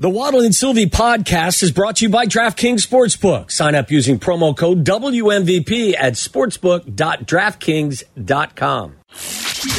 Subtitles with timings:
[0.00, 3.50] The Waddle and Silvy podcast is brought to you by DraftKings Sportsbook.
[3.50, 8.94] Sign up using promo code WMVP at sportsbook.draftkings.com.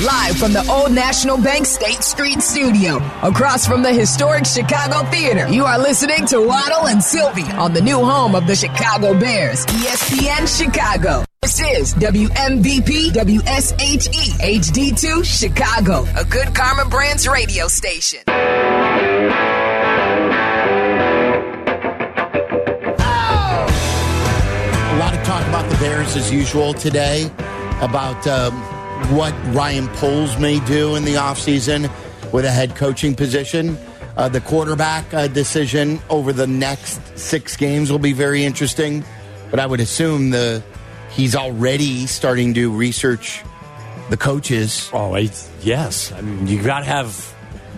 [0.06, 5.52] Live from the Old National Bank State Street Studio, across from the historic Chicago Theater,
[5.52, 9.66] you are listening to Waddle and Silvy on the new home of the Chicago Bears,
[9.66, 11.26] ESPN Chicago.
[11.42, 18.20] This is WMVP WSHE HD2 Chicago, a good Karma Brands radio station.
[25.52, 27.26] About the Bears as usual today,
[27.82, 28.54] about um,
[29.14, 31.92] what Ryan Poles may do in the offseason
[32.32, 33.78] with a head coaching position.
[34.16, 39.04] Uh, the quarterback uh, decision over the next six games will be very interesting,
[39.50, 40.64] but I would assume the
[41.10, 43.44] he's already starting to research
[44.10, 44.90] the coaches.
[44.94, 45.18] Oh,
[45.62, 46.14] yes.
[46.14, 47.36] I mean, you got to have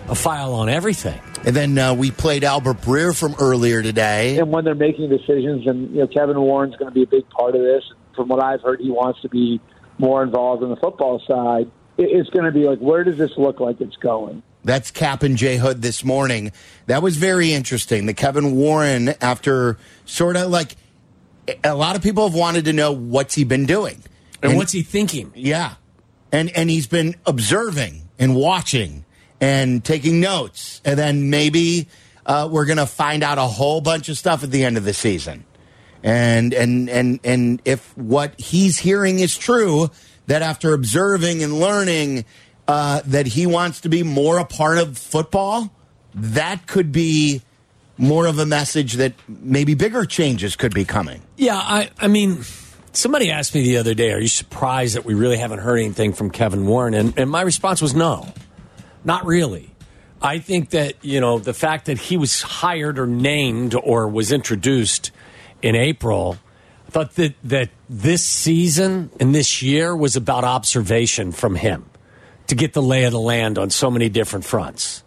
[0.08, 1.20] a file on everything.
[1.46, 4.38] And then uh, we played Albert Breer from earlier today.
[4.38, 7.28] and when they're making decisions, and you know Kevin Warren's going to be a big
[7.30, 7.84] part of this.
[8.16, 9.60] From what I've heard, he wants to be
[9.98, 11.70] more involved in the football side.
[11.98, 14.42] It's going to be like, where does this look like it's going?
[14.64, 16.52] That's Kap and J Hood this morning.
[16.86, 18.06] That was very interesting.
[18.06, 20.76] The Kevin Warren, after sort of like
[21.62, 24.02] a lot of people have wanted to know what's he been doing
[24.42, 25.32] And, what's he thinking?
[25.34, 25.74] Yeah,
[26.32, 29.04] and and he's been observing and watching
[29.40, 31.88] and taking notes, and then maybe
[32.26, 34.84] uh, we're going to find out a whole bunch of stuff at the end of
[34.84, 35.44] the season.
[36.02, 39.90] And and and and if what he's hearing is true,
[40.26, 42.26] that after observing and learning,
[42.68, 45.72] uh, that he wants to be more a part of football,
[46.14, 47.42] that could be
[47.96, 51.22] more of a message that maybe bigger changes could be coming.
[51.36, 52.44] Yeah, I, I mean,
[52.92, 56.12] somebody asked me the other day, are you surprised that we really haven't heard anything
[56.12, 56.94] from Kevin Warren?
[56.94, 58.32] And, and my response was no,
[59.04, 59.70] not really.
[60.22, 64.32] I think that, you know, the fact that he was hired or named or was
[64.32, 65.10] introduced
[65.60, 66.38] in April,
[66.88, 71.84] I thought that, that this season and this year was about observation from him
[72.46, 75.02] to get the lay of the land on so many different fronts.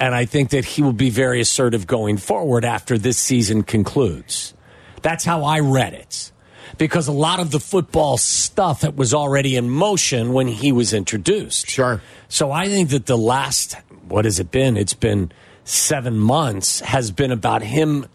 [0.00, 4.54] And I think that he will be very assertive going forward after this season concludes.
[5.02, 6.32] That's how I read it.
[6.78, 10.94] Because a lot of the football stuff that was already in motion when he was
[10.94, 11.68] introduced.
[11.68, 12.00] Sure.
[12.28, 13.74] So I think that the last,
[14.06, 14.76] what has it been?
[14.76, 15.32] It's been
[15.64, 18.06] seven months, has been about him.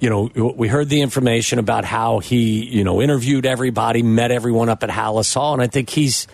[0.00, 4.68] You know, we heard the information about how he, you know, interviewed everybody, met everyone
[4.68, 6.26] up at Halas Hall, and I think he's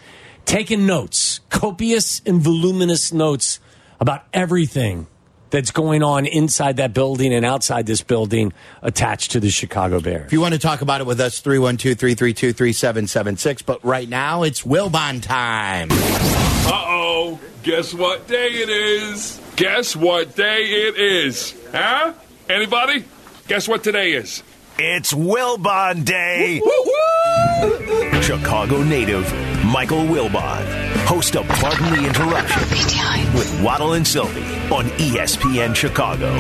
[0.44, 3.60] taken notes, copious and voluminous notes
[4.00, 5.06] about everything
[5.50, 10.26] that's going on inside that building and outside this building attached to the Chicago Bears.
[10.26, 13.62] If you want to talk about it with us, 312 332 3776.
[13.62, 15.88] But right now, it's Wilbon time.
[15.90, 17.40] Uh oh.
[17.62, 19.40] Guess what day it is?
[19.56, 21.54] Guess what day it is?
[21.72, 22.14] Huh?
[22.48, 23.04] Anybody?
[23.48, 24.42] Guess what today is?
[24.78, 26.60] It's Wilbon Day.
[28.22, 29.24] Chicago native
[29.64, 32.60] Michael Wilbon, host of Pardon the Interruption
[33.34, 36.34] with Waddle and Silvy on ESPN Chicago.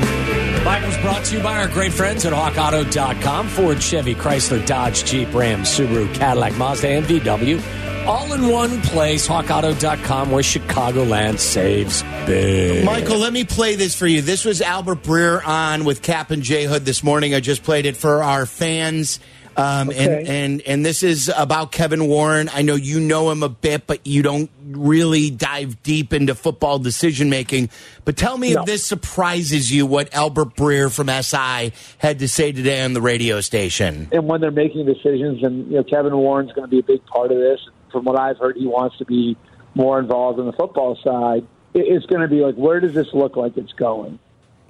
[0.62, 3.48] Michael's brought to you by our great friends at HawkAuto.com.
[3.48, 8.06] Ford, Chevy, Chrysler, Dodge, Jeep, Ram, Subaru, Cadillac, Mazda, and VW.
[8.06, 12.84] All in one place, HawkAuto.com, where Chicagoland saves big.
[12.84, 14.20] Michael, let me play this for you.
[14.20, 17.34] This was Albert Breer on with Kap and J Hood this morning.
[17.34, 19.18] I just played it for our fans.
[19.58, 20.24] Um, and, Okay.
[20.44, 22.48] and and this is about Kevin Warren.
[22.54, 26.78] I know you know him a bit, but you don't really dive deep into football
[26.78, 27.68] decision making.
[28.04, 28.60] But tell me No.
[28.60, 33.00] if this surprises you what Albert Breer from SI had to say today on the
[33.00, 34.06] radio station.
[34.12, 37.04] And when they're making decisions, and you know Kevin Warren's going to be a big
[37.06, 37.58] part of this.
[37.90, 39.36] From what I've heard, he wants to be
[39.74, 41.44] more involved in the football side.
[41.74, 44.18] It's going to be like, where does this look like it's going?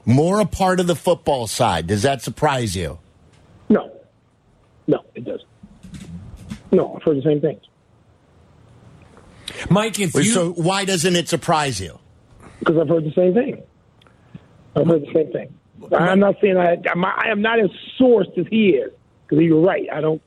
[0.07, 1.87] More a part of the football side.
[1.89, 2.99] Does that surprise you?
[3.69, 3.91] No,
[4.89, 5.49] no, it doesn't.
[6.73, 7.63] No, I've heard the same things
[9.71, 10.25] Mike, if you.
[10.25, 11.99] so why doesn't it surprise you?
[12.59, 13.63] because I've heard the same thing.
[14.77, 15.55] I've heard the same thing.
[15.97, 18.93] I'm not saying I, I'm, I am not as sourced as he is
[19.27, 19.87] because you're right.
[19.93, 20.21] I don't,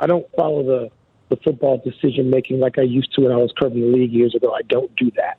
[0.00, 0.90] I don't follow the
[1.30, 4.34] the football decision making like I used to when I was covering the league years
[4.34, 4.52] ago.
[4.52, 5.38] I don't do that,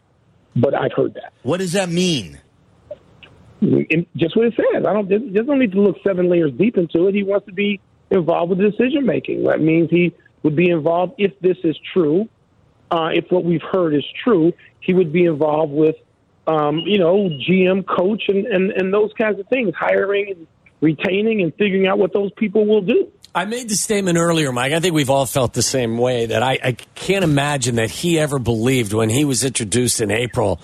[0.56, 1.32] but I've heard that.
[1.44, 2.40] What does that mean?
[3.62, 4.86] And just what it says.
[4.86, 5.08] I don't.
[5.08, 7.16] There's there's no need to look seven layers deep into it.
[7.16, 7.80] He wants to be
[8.16, 9.44] involved with decision making.
[9.44, 10.14] That means he
[10.44, 12.28] would be involved if this is true.
[12.92, 15.96] Uh, if what we've heard is true, he would be involved with,
[16.48, 20.48] um, you know, GM, coach, and, and and those kinds of things, hiring and
[20.82, 23.12] retaining and figuring out what those people will do.
[23.34, 24.72] I made the statement earlier, Mike.
[24.72, 28.18] I think we've all felt the same way that I, I can't imagine that he
[28.18, 30.62] ever believed when he was introduced in April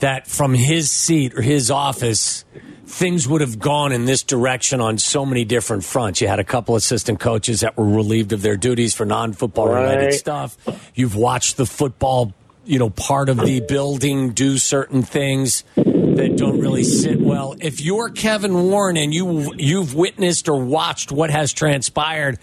[0.00, 2.44] that from his seat or his office,
[2.86, 6.20] things would have gone in this direction on so many different fronts.
[6.20, 9.68] You had a couple assistant coaches that were relieved of their duties for non football
[9.68, 10.14] related Right.
[10.14, 10.56] stuff.
[10.94, 12.32] You've watched the football,
[12.64, 17.54] you know, part of the building do certain things that don't really sit well.
[17.60, 22.38] If you're Kevin Warren and you you've witnessed or watched what has transpired,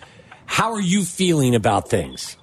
[0.45, 2.37] how are you feeling about things?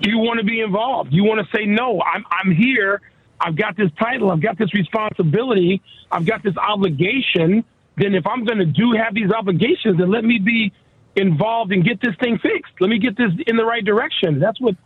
[0.00, 1.12] you want to be involved.
[1.12, 3.02] You want to say, no, I'm, I'm here.
[3.40, 4.30] I've got this title.
[4.30, 5.82] I've got this responsibility.
[6.10, 7.64] I've got this obligation.
[7.96, 10.72] Then if I'm going to do have these obligations, then let me be
[11.16, 12.72] involved and get this thing fixed.
[12.80, 14.38] Let me get this in the right direction.
[14.38, 14.76] That's what,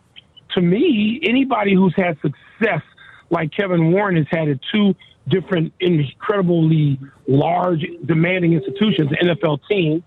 [0.55, 2.81] to me, anybody who's had success
[3.29, 4.95] like Kevin Warren has had at two
[5.27, 10.03] different incredibly large, demanding institutions, the NFL team,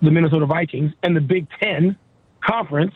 [0.00, 1.96] the Minnesota Vikings, and the Big Ten
[2.44, 2.94] conference,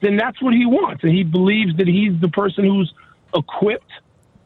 [0.00, 1.02] then that's what he wants.
[1.04, 2.92] And he believes that he's the person who's
[3.34, 3.90] equipped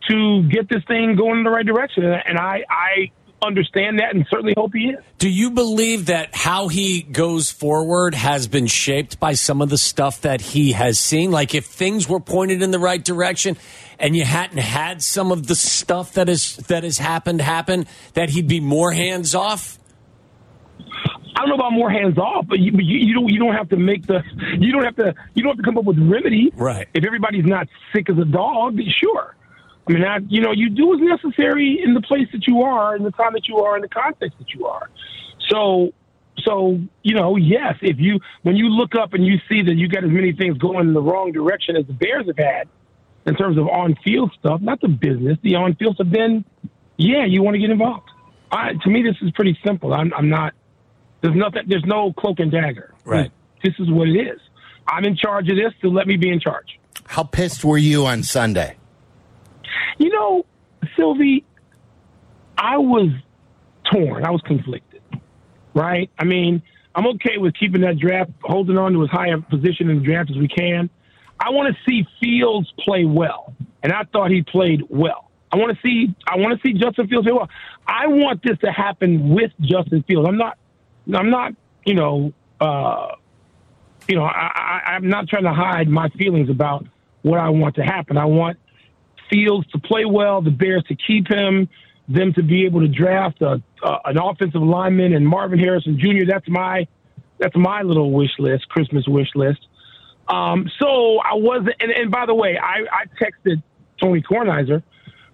[0.08, 2.04] to get this thing going in the right direction.
[2.04, 3.10] And I, I
[3.44, 4.98] understand that and certainly hope he is.
[5.18, 9.78] Do you believe that how he goes forward has been shaped by some of the
[9.78, 11.30] stuff that he has seen?
[11.30, 13.56] Like if things were pointed in the right direction
[13.98, 18.30] and you hadn't had some of the stuff that is that has happened happen, that
[18.30, 19.78] he'd be more hands off?
[21.36, 23.54] I don't know about more hands off, but you, but you, you don't you don't
[23.54, 24.22] have to make the
[24.58, 26.52] you don't have to you don't have to come up with remedy.
[26.54, 26.88] Right.
[26.94, 29.34] If everybody's not sick as a dog, sure.
[29.86, 32.96] I mean, I, you know, you do what's necessary in the place that you are,
[32.96, 34.88] in the time that you are, in the context that you are.
[35.50, 35.92] So,
[36.38, 39.88] so you know, yes, if you when you look up and you see that you
[39.88, 42.68] got as many things going in the wrong direction as the Bears have had
[43.26, 46.44] in terms of on-field stuff, not the business, the on-field stuff, then
[46.96, 48.08] yeah, you want to get involved.
[48.50, 49.92] I, to me, this is pretty simple.
[49.92, 50.54] I'm, I'm not.
[51.24, 51.62] There's nothing.
[51.66, 52.92] There's no cloak and dagger.
[53.06, 53.32] Right.
[53.62, 54.38] This is what it is.
[54.86, 56.78] I'm in charge of this, so let me be in charge.
[57.06, 58.76] How pissed were you on Sunday?
[59.96, 60.44] You know,
[60.98, 61.46] Silvy,
[62.58, 63.08] I was
[63.90, 64.26] torn.
[64.26, 65.00] I was conflicted.
[65.72, 66.10] Right?
[66.18, 66.62] I mean,
[66.94, 70.04] I'm okay with keeping that draft, holding on to as high a position in the
[70.04, 70.90] draft as we can.
[71.40, 75.30] I want to see Fields play well, and I thought he played well.
[75.50, 77.48] I want to see I want to see Justin Fields play well.
[77.86, 80.28] I want this to happen with Justin Fields.
[80.28, 80.58] I'm not
[81.12, 81.54] I'm not
[81.84, 83.12] you know uh,
[84.08, 86.86] you know I, I, I'm not trying to hide my feelings about
[87.22, 88.16] what I want to happen.
[88.16, 88.58] I want
[89.30, 91.68] Fields to play well, the Bears to keep him,
[92.08, 96.26] them to be able to draft a, uh, an offensive lineman and Marvin Harrison Jr.
[96.28, 96.86] That's my
[97.38, 99.60] that's my little wish list, Christmas wish list.
[100.28, 103.62] Um, so I wasn't, and, and by the way, I, I texted
[104.00, 104.82] Tony Kornheiser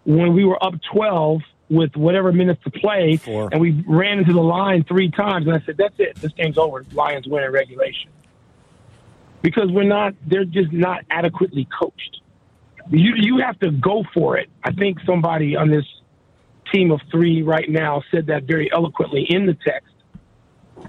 [0.04, 3.48] when we were up 12 with whatever minutes to play, Four.
[3.52, 6.16] and we ran into the line three times, and I said, "That's it.
[6.16, 6.84] This game's over.
[6.92, 8.10] Lions win in regulation."
[9.42, 12.20] Because we're not, they're just not adequately coached.
[12.90, 14.50] You you have to go for it.
[14.64, 15.86] I think somebody on this
[16.72, 19.94] team of three right now said that very eloquently in the text.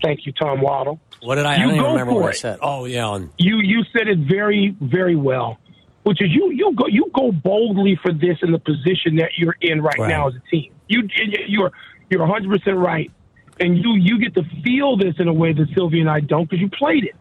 [0.04, 1.00] Thank you, Tom Waddle.
[1.22, 1.58] What did I?
[1.58, 2.60] You I don't even remember what I said.
[2.62, 5.60] Oh yeah, on You you said it very very well,
[6.04, 9.56] which is you you go you go boldly for this in the position that you're
[9.62, 10.10] in right, Right.
[10.10, 10.72] now as a team.
[10.88, 11.08] You
[11.48, 11.72] you're
[12.10, 13.12] you're 100 percent right,
[13.60, 16.50] and you you get to feel this in a way that Sylvia and I don't
[16.50, 17.16] because you played it.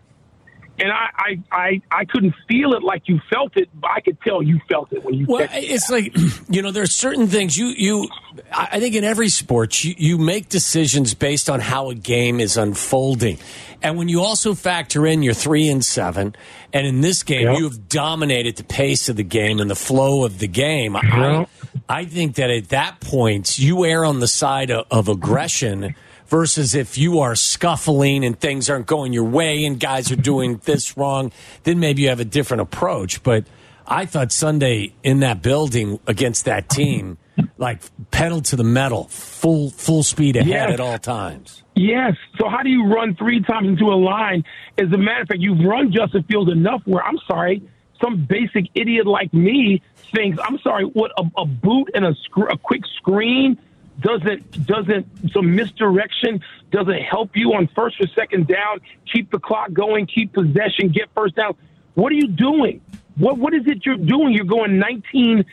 [0.79, 4.19] And I, I, I, I couldn't feel it like you felt it, but I could
[4.23, 6.17] tell you felt it when you Well, it's like
[6.49, 8.09] you know, there's certain things you you.
[8.53, 12.57] I think in every sport, you, you make decisions based on how a game is
[12.57, 13.37] unfolding,
[13.83, 16.35] and when you also factor in your three and seven,
[16.73, 17.59] and in this game, Yeah.
[17.59, 20.95] you have dominated the pace of the game and the flow of the game.
[20.95, 21.45] Yeah.
[21.89, 25.95] I, I think that at that point, you err on the side of, of aggression.
[26.31, 30.59] Versus if you are scuffling and things aren't going your way and guys are doing
[30.65, 31.33] this wrong,
[31.65, 33.23] then maybe you have a different approach.
[33.25, 33.45] But
[33.85, 37.19] I thought Sunday in that building against that team,
[37.59, 37.81] like
[38.13, 40.71] pedal to the metal, full full speed ahead Yes.
[40.73, 41.65] at all times.
[41.75, 42.15] Yes.
[42.39, 44.45] So how do you run three times into a line?
[44.79, 47.61] As a matter of fact, you've run Justin Fields enough where I'm sorry,
[48.01, 49.83] some basic idiot like me
[50.15, 53.59] thinks I'm sorry, what a, a boot and a sc- a quick screen
[54.01, 56.41] doesn't doesn't some misdirection
[56.71, 58.81] doesn't help you on first or second down,
[59.13, 61.55] keep the clock going, keep possession, get first down.
[61.95, 62.81] What are you doing?
[63.17, 64.33] What what is it you're doing?
[64.33, 65.45] You're going 19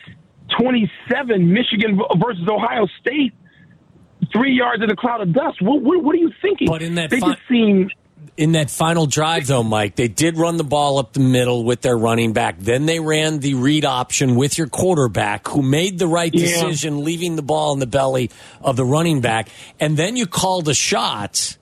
[0.58, 3.34] 27 Michigan versus Ohio State
[4.32, 5.60] three yards in a cloud of dust.
[5.62, 6.68] What, what, what are you thinking?
[6.68, 7.90] But in that they fi- just seem
[8.38, 11.80] In that final drive, though, Mike, they did run the ball up the middle with
[11.80, 12.60] their running back.
[12.60, 16.42] Then they ran the read option with your quarterback, who made the right Yeah.
[16.46, 18.30] decision, leaving the ball in the belly
[18.62, 19.48] of the running back.
[19.80, 21.56] And then you called a shot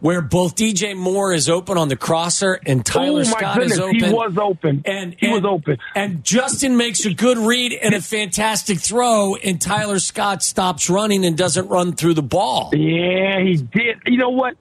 [0.00, 3.78] where both DJ Moore is open on the crosser and Tyler oh Scott goodness, is
[3.80, 3.94] open.
[4.02, 4.82] he was open.
[4.86, 5.76] And he and- was open.
[5.94, 11.26] And Justin makes a good read and a fantastic throw, and Tyler Scott stops running
[11.26, 12.70] and doesn't run through the ball.
[12.72, 13.98] Yeah, he did.
[14.06, 14.56] You know what?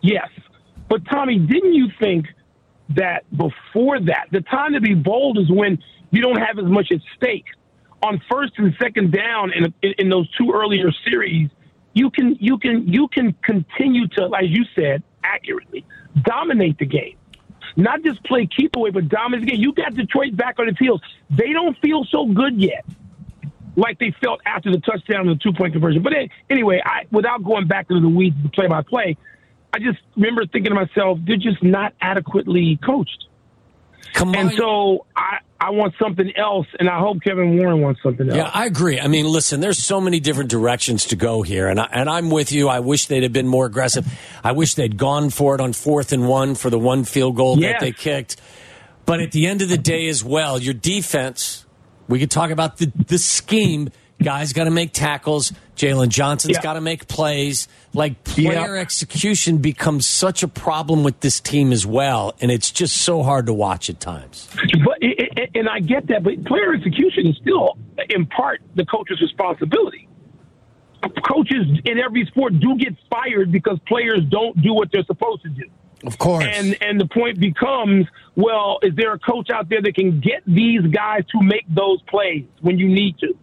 [0.00, 0.28] Yes.
[0.90, 2.26] But Tommy, didn't you think
[2.90, 5.78] that before that, the time to be bold is when
[6.10, 7.46] you don't have as much at stake.
[8.02, 11.48] On first and second down in, in, in those two earlier series,
[11.92, 15.84] you can you can you can continue to, as you said, accurately
[16.22, 17.16] dominate the game.
[17.76, 19.60] Not just play keep away, but dominate the game.
[19.60, 21.00] You got Detroit back on its heels.
[21.28, 22.84] They don't feel so good yet
[23.76, 26.02] like they felt after the touchdown and the two point conversion.
[26.02, 29.16] But eh, anyway, I, without going back into the weeds, play by play,
[29.72, 33.26] I just remember thinking to myself, they're just not adequately coached.
[34.12, 38.28] Come And so I, I want something else, and I hope Kevin Warren wants something
[38.28, 38.36] else.
[38.36, 38.98] Yeah, I agree.
[38.98, 42.30] I mean, listen, there's so many different directions to go here, and I, and I'm
[42.30, 42.68] with you.
[42.68, 44.06] I wish they'd have been more aggressive.
[44.42, 47.56] I wish they'd gone for it on fourth and one for the one field goal
[47.56, 48.36] that they kicked.
[49.06, 51.66] But at the end of the day, as well, your defense.
[52.08, 53.90] We could talk about the the scheme.
[54.22, 55.52] Guys got to make tackles.
[55.76, 56.62] Jaylon Johnson's Yeah.
[56.62, 57.68] got to make plays.
[57.94, 58.80] Like player Yeah.
[58.80, 63.46] execution becomes such a problem with this team as well, and it's just so hard
[63.46, 64.48] to watch at times.
[64.84, 67.78] But it, it, and I get that, but player execution is still,
[68.10, 70.06] in part, the coach's responsibility.
[71.26, 75.48] Coaches in every sport do get fired because players don't do what they're supposed to
[75.48, 75.64] do.
[76.06, 76.44] Of course.
[76.46, 80.42] And and the point becomes, well, is there a coach out there that can get
[80.46, 83.34] these guys to make those plays when you need to?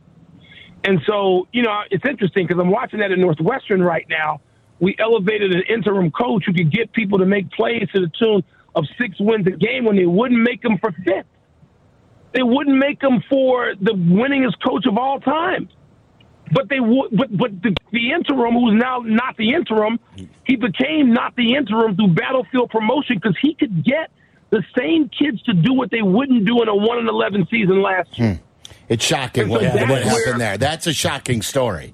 [0.88, 4.39] And so, you know, it's interesting because I'm watching that at Northwestern right now.
[4.79, 8.41] We elevated an interim coach who could get people to make plays to the tune
[8.74, 11.25] of six wins a game when they wouldn't make them for fifth.
[12.34, 15.67] They wouldn't make them for the winningest coach of all time.
[16.53, 20.00] But they would, but but the, the interim, who's now not the interim,
[20.46, 24.10] he became not the interim through battlefield promotion because he could get
[24.51, 27.82] the same kids to do what they wouldn't do in a one and eleven season
[27.82, 28.36] last year.
[28.36, 28.46] Hmm.
[28.89, 30.58] It's shocking And what, so what happened where- there.
[30.58, 31.94] That's a shocking story.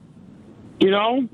[0.79, 1.27] You know,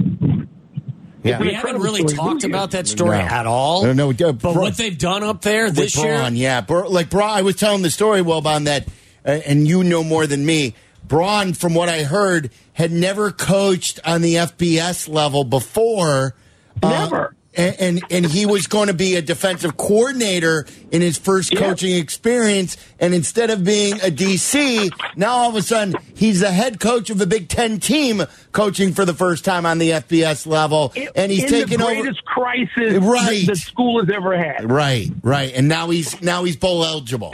[1.23, 1.39] Yeah.
[1.39, 2.15] We haven't really story.
[2.15, 3.23] talked about that story No.
[3.23, 3.83] at all.
[3.83, 6.61] No, no, uh, but Bro- what they've done up there this with year, yeah.
[6.61, 8.87] Bra- like Braun, I was telling the story, Wilbon, that,
[9.25, 10.75] uh, and you know more than me.
[11.07, 16.35] Braun, from what I heard, had never coached on the FBS level before.
[16.81, 17.35] uh, Never.
[17.55, 21.59] And, and and he was going to be a defensive coordinator in his first Yeah.
[21.61, 26.51] coaching experience, and instead of being a DC, now all of a sudden he's the
[26.51, 30.45] head coach of a Big Ten team, coaching for the first time on the FBS
[30.45, 31.93] level, and he's in taking the over.
[32.01, 33.45] greatest crisis Right.
[33.47, 34.69] that the school has ever had.
[34.71, 37.33] Right, right, and now he's now he's bowl eligible.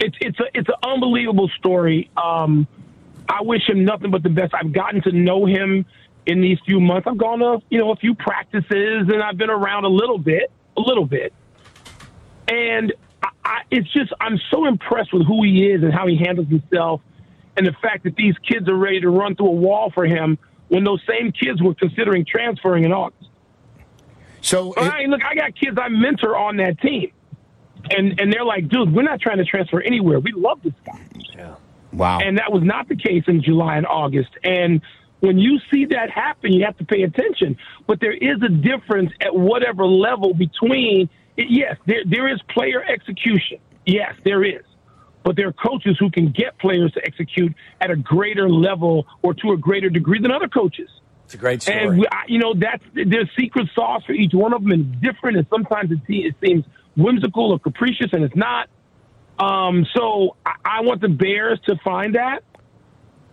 [0.00, 2.10] It's it's a it's an unbelievable story.
[2.16, 2.66] Um,
[3.28, 4.52] I wish him nothing but the best.
[4.54, 5.86] I've gotten to know him
[6.26, 7.06] in these few months.
[7.06, 10.50] I've gone to you know a few practices and I've been around a little bit,
[10.76, 11.32] a little bit,
[12.48, 16.16] and I, I, it's just I'm so impressed with who he is and how he
[16.16, 17.00] handles himself,
[17.56, 20.38] and the fact that these kids are ready to run through a wall for him
[20.68, 23.28] when those same kids were considering transferring in August.
[24.40, 27.12] So I mean, look, I got kids I mentor on that team.
[27.90, 30.20] And and they're like, dude, we're not trying to transfer anywhere.
[30.20, 31.00] We love this guy.
[31.34, 31.54] Yeah.
[31.92, 34.30] wow, And that was not the case in July and August.
[34.44, 34.82] And
[35.22, 37.56] when you see that happen, you have to pay attention.
[37.86, 43.58] But there is a difference at whatever level between, yes, there, there is player execution.
[43.86, 44.64] Yes, there is.
[45.22, 49.32] But there are coaches who can get players to execute at a greater level or
[49.34, 50.90] to a greater degree than other coaches.
[51.24, 51.78] it's a great story.
[51.78, 55.36] And you know, that's there's secret sauce for each one of them, and different.
[55.36, 56.64] And sometimes it, it seems
[56.96, 58.68] whimsical or capricious, and it's not.
[59.38, 62.42] Um, so I, I want the Bears to find that,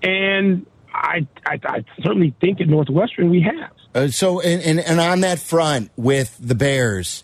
[0.03, 0.67] and
[0.99, 3.71] I, I, I certainly think at Northwestern we have.
[3.95, 7.23] Uh, so and, and and on that front with the Bears,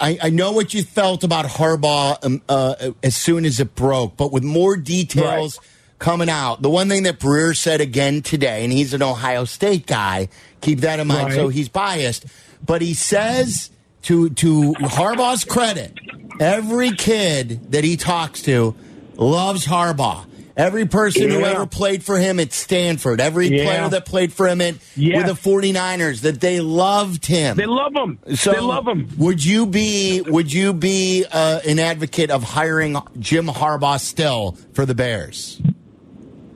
[0.00, 4.30] I know what you felt about Harbaugh um, uh, as soon as it broke, but
[4.32, 5.58] with more details
[5.98, 9.86] coming out, the one thing that Breer said again today, and he's an Ohio State
[9.86, 10.28] guy,
[10.60, 11.28] keep that in mind.
[11.28, 11.34] Right.
[11.34, 12.26] So he's biased,
[12.64, 13.70] but he says
[14.02, 15.98] to to Harbaugh's credit,
[16.38, 18.74] every kid that he talks to
[19.16, 20.26] loves Harbaugh.
[20.58, 23.64] Every person who ever played for him at Stanford, every Yeah.
[23.64, 25.16] player that played for him at Yes.
[25.18, 27.56] with the 49ers that they loved him.
[27.56, 28.18] They love him.
[28.34, 29.08] so they love him.
[29.18, 34.84] Would you be would you be uh, an advocate of hiring Jim Harbaugh still for
[34.84, 35.62] the Bears?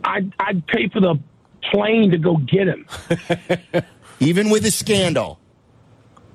[0.05, 1.15] I'd, I'd pay for the
[1.71, 2.87] plane to go get him.
[4.21, 5.39] Even with a scandal.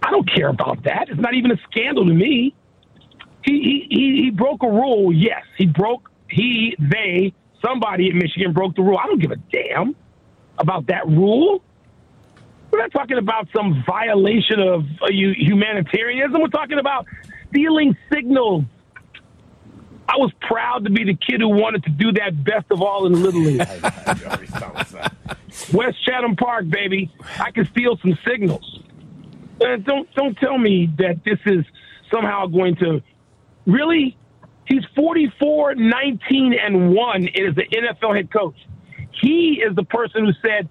[0.02, 1.08] I don't care about that.
[1.10, 2.54] It's not even a scandal to me.
[3.44, 5.12] He he he, he broke a rule.
[5.12, 6.10] Yes, he broke.
[6.30, 7.34] He they
[7.68, 8.98] somebody in Michigan broke the rule.
[8.98, 9.96] I don't give a damn
[10.58, 11.62] about that rule.
[12.72, 16.42] We're not talking about some violation of uh, humanitarianism.
[16.42, 17.06] We're talking about
[17.50, 18.64] stealing signals.
[20.10, 23.06] I was proud to be the kid who wanted to do that best of all
[23.08, 23.60] in Little League.
[25.74, 27.12] West Chatham Park, baby.
[27.40, 28.80] I can steal some signals.
[29.60, 31.66] Uh, don't don't tell me that this is
[32.12, 33.02] somehow going to
[33.66, 34.18] really.
[34.68, 37.24] He's 44, 19, and one.
[37.28, 38.56] Is the NFL head coach.
[39.22, 40.70] He is the person who said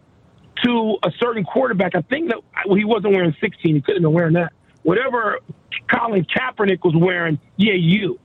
[0.64, 1.94] to a certain quarterback.
[1.94, 3.74] I think that well, he wasn't wearing 16.
[3.74, 4.52] He couldn't have been wearing that.
[4.82, 5.40] Whatever
[5.92, 7.38] Colin Kaepernick was wearing.
[7.56, 8.18] Yeah, you.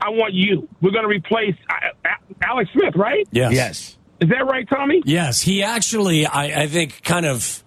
[0.00, 0.68] I want you.
[0.80, 1.54] We're going to replace
[2.42, 3.26] Alex Smith, right?
[3.30, 3.52] Yes.
[3.52, 3.98] Yes.
[4.20, 5.02] Is that right, Tommy?
[5.04, 7.62] Yes, he actually, I, I think, kind of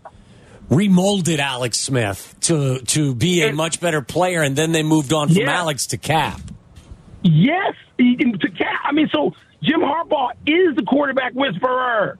[0.69, 5.27] remolded Alex Smith to to be a much better player, and then they moved on
[5.27, 5.51] from Yeah.
[5.51, 6.39] Alex to Cap.
[7.25, 7.73] Yes.
[7.97, 9.31] To Cap, I mean, so
[9.63, 12.19] Jim Harbaugh is the quarterback whisperer.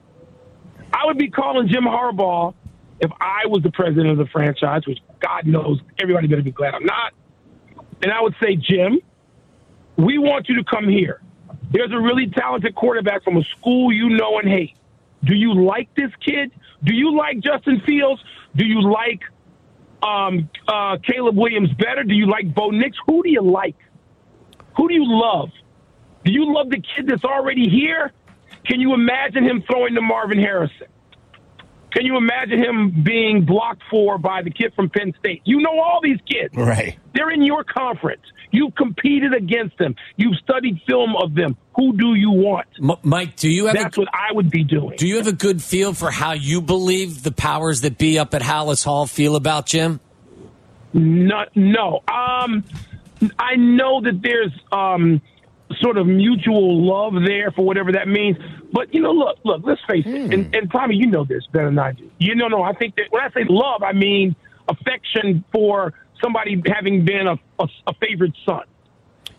[0.92, 2.54] I would be calling Jim Harbaugh
[3.00, 6.74] if I was the president of the franchise, which God knows everybody better be glad
[6.74, 7.12] I'm not.
[8.02, 8.98] And I would say, Jim,
[9.96, 11.20] we want you to come here.
[11.72, 14.74] There's a really talented quarterback from a school you know and hate.
[15.24, 16.50] Do you like this kid?
[16.84, 18.22] Do you like Justin Fields?
[18.56, 19.20] Do you like
[20.02, 22.02] um, uh, Caleb Williams better?
[22.02, 22.96] Do you like Bo Nix?
[23.06, 23.76] Who do you like?
[24.76, 25.50] Who do you love?
[26.24, 28.12] Do you love the kid that's already here?
[28.66, 30.88] Can you imagine him throwing to Marvin Harrison?
[31.92, 35.40] Can you imagine him being blocked for by the kid from Penn State?
[35.44, 36.54] You know all these kids.
[36.54, 36.98] Right.
[37.14, 38.20] They're in your conference.
[38.50, 39.94] You've competed against them.
[40.16, 41.56] You've studied film of them.
[41.76, 42.66] Who do you want?
[42.82, 44.96] M- Mike, do you have That's a, what I would be doing.
[44.98, 48.34] do you have a good feel for how you believe the powers that be up
[48.34, 50.00] at Halas Hall feel about Jim?
[50.92, 52.02] Not, no.
[52.08, 52.64] Um,
[53.38, 55.20] I know that there's um,
[55.80, 58.36] sort of mutual love there for whatever that means.
[58.72, 59.62] But you know, look, look.
[59.64, 60.32] Let's face it.
[60.32, 62.10] And, and Tommy, you know this better than I do.
[62.18, 62.62] You know, no.
[62.62, 64.36] I think that when I say love, I mean
[64.68, 68.64] affection for somebody having been a, a, a favorite son.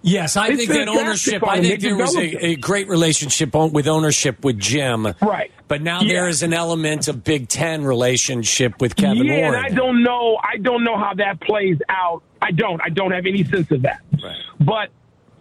[0.08, 1.46] Yes, I It's think that ownership.
[1.46, 5.14] I think there was a, a great relationship with ownership with Jim.
[5.22, 5.52] Right.
[5.68, 6.14] But now Yeah.
[6.14, 10.38] there is an element of Big Ten relationship with Kevin yeah, and I don't know.
[10.42, 12.24] I don't know how that plays out.
[12.42, 12.82] I don't.
[12.82, 14.02] I don't have any sense of that.
[14.24, 14.38] Right.
[14.62, 14.90] But,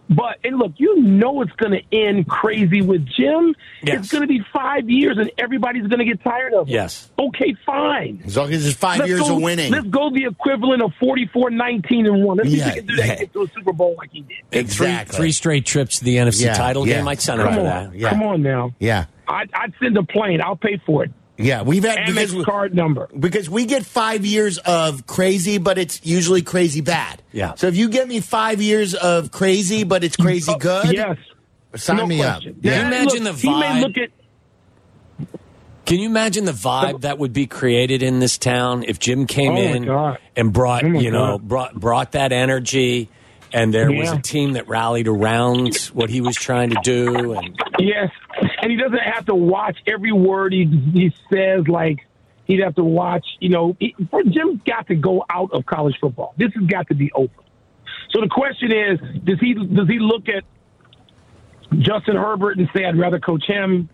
[0.09, 3.55] but, and look, you know it's going to end crazy with Jim.
[3.83, 3.99] Yes.
[3.99, 6.71] It's going to be five years, and everybody's going to get tired of it.
[6.71, 7.09] Yes.
[7.19, 8.21] Okay, fine.
[8.25, 9.71] As long as it's 5 Let's years go, of winning.
[9.71, 12.37] Let's go the equivalent of 44, 19, and one.
[12.37, 13.15] Let's see if we can do that yeah.
[13.15, 14.37] get to a Super Bowl like he did.
[14.51, 15.15] exactly.
[15.15, 16.97] Three, three straight trips to the NFC Yeah, title yeah.
[16.97, 17.07] game.
[17.07, 17.95] I'd sign up Come for on, that.
[17.95, 18.09] Yeah.
[18.09, 18.73] come on now.
[18.79, 19.05] Yeah.
[19.27, 20.41] I'd, I'd send a plane.
[20.41, 21.11] I'll pay for it.
[21.37, 21.61] Yeah.
[21.61, 23.07] We've had because, Amex card number.
[23.17, 27.21] because we get five years of crazy, but it's usually crazy bad.
[27.31, 27.53] Yeah.
[27.55, 31.17] So if you get me five years of crazy, but it's crazy Oh, good, Yes.
[31.75, 32.55] sign no me question.
[32.57, 32.61] up.
[32.63, 33.81] Can you imagine look, the He may vibe?
[33.81, 34.09] look at
[35.85, 39.53] Can you imagine the vibe that would be created in this town if Jim came
[39.53, 40.17] Oh, in God.
[40.35, 41.47] and brought Oh, my you know God.
[41.47, 43.09] brought brought that energy,
[43.53, 47.57] and there was a team that rallied around what he was trying to do, and
[47.79, 48.09] Yes,
[48.61, 51.67] and he doesn't have to watch every word he he says.
[51.67, 51.99] Like
[52.45, 53.25] he'd have to watch.
[53.39, 53.95] You know, he,
[54.29, 56.33] Jim's got to go out of college football.
[56.37, 57.33] This has got to be over.
[58.11, 60.43] So the question is, does he does he look at
[61.79, 63.89] Justin Herbert and say, "I'd rather coach him"?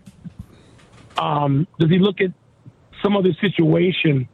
[1.18, 2.30] Um, does he look at
[3.02, 4.28] some other situation?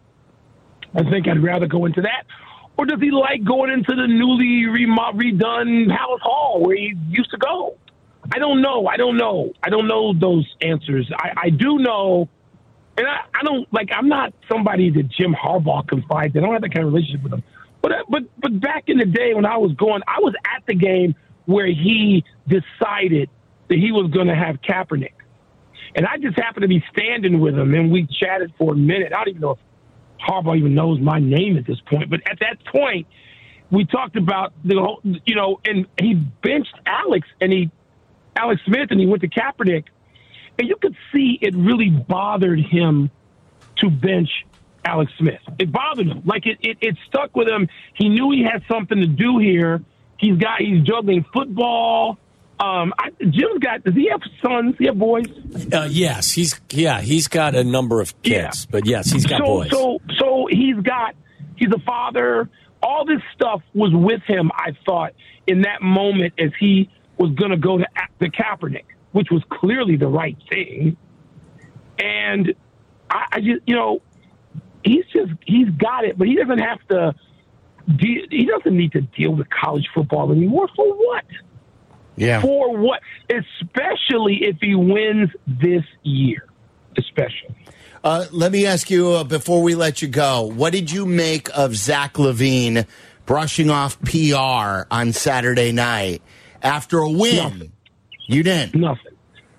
[0.94, 2.24] I think I'd rather go into that.
[2.80, 7.36] Or does he like going into the newly redone Halas Hall where he used to
[7.36, 7.76] go?
[8.34, 8.86] I don't know.
[8.86, 9.52] I don't know.
[9.62, 11.06] I don't know those answers.
[11.14, 12.26] I, I do know,
[12.96, 13.90] and I, I don't like.
[13.94, 16.34] I'm not somebody that Jim Harbaugh confides.
[16.34, 16.42] in.
[16.42, 17.42] I don't have that kind of relationship with him.
[17.82, 20.64] But uh, but but back in the day when I was going, I was at
[20.66, 21.14] the game
[21.44, 23.28] where he decided
[23.68, 25.12] that he was going to have Kaepernick,
[25.96, 29.12] and I just happened to be standing with him, and we chatted for a minute.
[29.12, 29.58] I don't even know if
[30.20, 33.06] Harbaugh even knows my name at this point, but at that point,
[33.70, 37.70] we talked about the whole, you know, and he benched Alex and he,
[38.36, 39.84] Alex Smith, and he went to Kaepernick,
[40.58, 43.10] and you could see it really bothered him
[43.76, 44.28] to bench
[44.84, 45.40] Alex Smith.
[45.58, 47.68] It bothered him, like it, it, it stuck with him.
[47.94, 49.82] He knew he had something to do here.
[50.18, 52.18] He's got, he's juggling football.
[52.60, 53.82] Um, I, Jim's got.
[53.84, 54.74] Does he have sons?
[54.78, 55.24] He have boys?
[55.72, 58.70] uh, yes, he's yeah he's got a number of kids, Yeah.
[58.70, 59.70] but yes, he's got so, boys.
[59.70, 61.14] So, so he's got,
[61.56, 62.50] he's a father.
[62.82, 65.12] All this stuff was with him, I thought,
[65.46, 67.84] in that moment as he was going to go to
[68.18, 70.96] the Kaepernick, which was clearly the right thing.
[71.98, 72.54] And
[73.10, 74.00] I, I just, you know,
[74.84, 77.14] he's just, he's got it, but he doesn't have to,
[77.96, 80.68] de- he doesn't need to deal with college football anymore.
[80.74, 81.24] For what?
[82.16, 82.40] Yeah.
[82.40, 83.00] For what?
[83.28, 86.44] Especially if he wins this year.
[86.98, 87.54] Especially.
[88.02, 90.42] Uh, let me ask you uh, before we let you go.
[90.42, 92.86] What did you make of Zach LaVine
[93.26, 96.22] brushing off PR on Saturday night
[96.62, 97.36] after a win?
[97.36, 97.72] Nothing.
[98.26, 98.74] You didn't.
[98.74, 99.12] Nothing.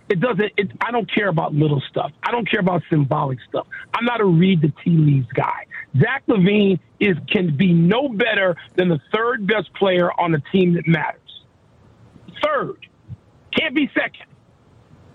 [0.09, 0.51] It doesn't.
[0.57, 2.11] It, I don't care about little stuff.
[2.23, 3.67] I don't care about symbolic stuff.
[3.93, 5.65] I'm not a read the tea leaves guy.
[5.99, 10.73] Zach LaVine is can be no better than the third best player on a team
[10.73, 11.20] that matters.
[12.43, 12.87] Third,
[13.57, 14.27] can't be second.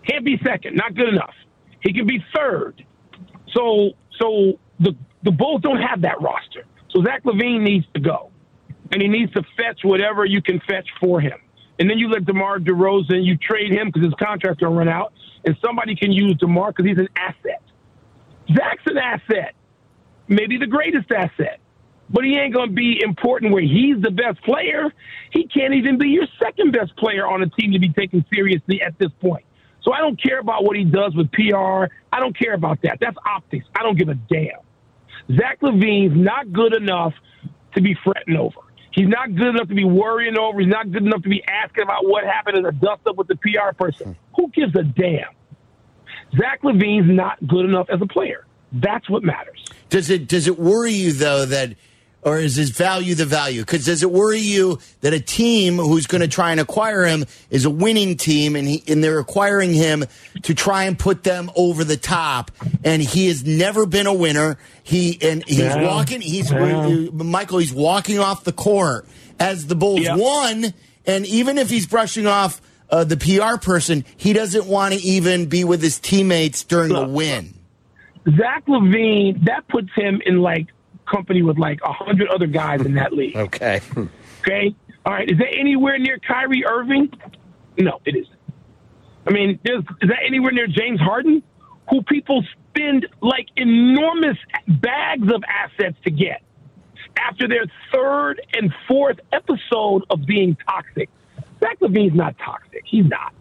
[0.06, 0.76] Can't be second.
[0.76, 1.34] Not good enough.
[1.80, 2.84] He can be third.
[3.52, 6.64] So, so the the Bulls don't have that roster.
[6.90, 8.30] So Zach LaVine needs to go,
[8.92, 11.38] and he needs to fetch whatever you can fetch for him.
[11.78, 15.12] And then you let DeMar DeRozan, you trade him because his contract will run out,
[15.44, 17.62] and somebody can use DeMar because he's an asset.
[18.54, 19.54] Zach's an asset,
[20.28, 21.58] maybe the greatest asset,
[22.08, 24.92] but he ain't going to be important where he's the best player.
[25.32, 28.80] He can't even be your second best player on a team to be taken seriously
[28.82, 29.44] at this point.
[29.82, 31.86] So I don't care about what he does with PR.
[32.12, 32.98] I don't care about that.
[33.00, 33.66] That's optics.
[33.74, 34.60] I don't give a damn.
[35.36, 37.14] Zach LaVine's not good enough
[37.74, 38.60] to be fretting over.
[38.92, 40.58] He's not good enough to be worrying over.
[40.60, 43.28] He's not good enough to be asking about what happened in a dust up with
[43.28, 44.16] the PR person.
[44.36, 45.28] Who gives a damn?
[46.36, 48.46] Zach LaVine's not good enough as a player.
[48.72, 49.64] That's what matters.
[49.90, 51.76] Does it does it worry you though that
[52.26, 53.60] or is his value the value?
[53.62, 57.24] Because does it worry you that a team who's going to try and acquire him
[57.50, 60.04] is a winning team, and he and they're acquiring him
[60.42, 62.50] to try and put them over the top,
[62.84, 64.58] and he has never been a winner.
[64.82, 65.82] He and he's Yeah.
[65.84, 66.20] walking.
[66.20, 67.06] He's Yeah.
[67.12, 67.58] Michael.
[67.58, 69.06] He's walking off the court
[69.38, 70.16] as the Bulls Yeah.
[70.16, 70.74] won,
[71.06, 72.60] and even if he's brushing off.
[72.88, 77.04] Uh, the PR person, he doesn't want to even be with his teammates during the
[77.04, 77.52] win.
[78.36, 80.68] Zach LaVine, that puts him in like
[81.06, 83.36] company with like a hundred other guys in that league.
[83.46, 83.80] Okay.
[84.40, 84.74] Okay.
[85.04, 85.28] All right.
[85.30, 87.12] Is that anywhere near Kyrie Irving?
[87.78, 88.38] No, it isn't.
[89.26, 91.42] I mean, is that anywhere near James Harden,
[91.90, 94.36] who people spend like enormous
[94.68, 96.42] bags of assets to get
[97.16, 101.08] after their third and fourth episode of being toxic?
[101.60, 102.82] Zach LaVine's not toxic.
[102.84, 103.32] He's not.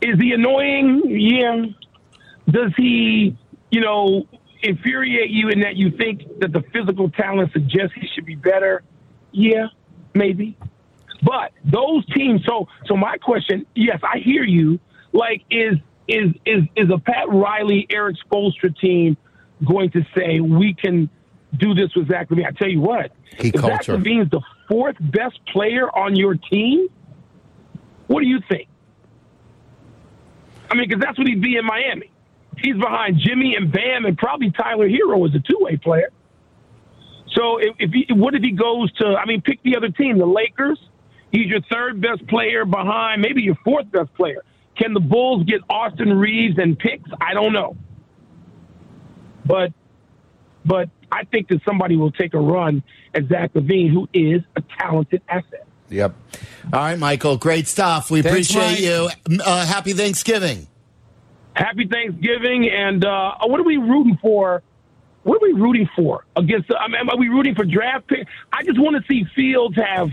[0.00, 1.02] Is he annoying?
[1.06, 1.66] Yeah.
[2.50, 3.36] Does he,
[3.70, 4.26] you know,
[4.62, 8.82] infuriate you in that you think that the physical talent suggests he should be better?
[9.32, 9.66] Yeah,
[10.14, 10.56] maybe.
[11.22, 12.44] But those teams.
[12.44, 13.66] So, so my question.
[13.74, 14.78] Yes, I hear you.
[15.12, 19.16] Like, is is is is a Pat Riley, Erik Spoelstra team
[19.66, 21.10] going to say we can
[21.56, 22.46] do this with Zach LaVine?
[22.46, 23.96] I tell you what, He if Zach culture.
[23.96, 26.88] LaVine's the fourth best player on your team,
[28.06, 28.68] what do you think?
[30.70, 32.10] I mean, because that's what he'd be in Miami.
[32.62, 36.10] He's behind Jimmy and Bam, and probably Tyler Herro as a two-way player.
[37.32, 39.06] So if, if he, what if he goes to?
[39.06, 40.78] I mean, pick the other team, the Lakers.
[41.30, 44.42] He's your third best player behind, maybe your fourth best player.
[44.76, 47.10] Can the Bulls get Austin Reaves and picks?
[47.20, 47.76] I don't know,
[49.44, 49.72] but
[50.64, 52.82] but I think that somebody will take a run
[53.14, 55.66] at Zach LaVine, who is a talented asset.
[55.90, 56.14] Yep.
[56.72, 57.36] All right, Michael.
[57.36, 58.10] Great stuff.
[58.10, 59.08] We Thanks, appreciate you.
[59.42, 60.66] Uh, happy Thanksgiving.
[61.58, 64.62] Happy Thanksgiving, and uh, what are we rooting for?
[65.24, 66.70] What are we rooting for against?
[66.72, 68.28] I mean, are we rooting for draft pick?
[68.52, 70.10] I just want to see Fields have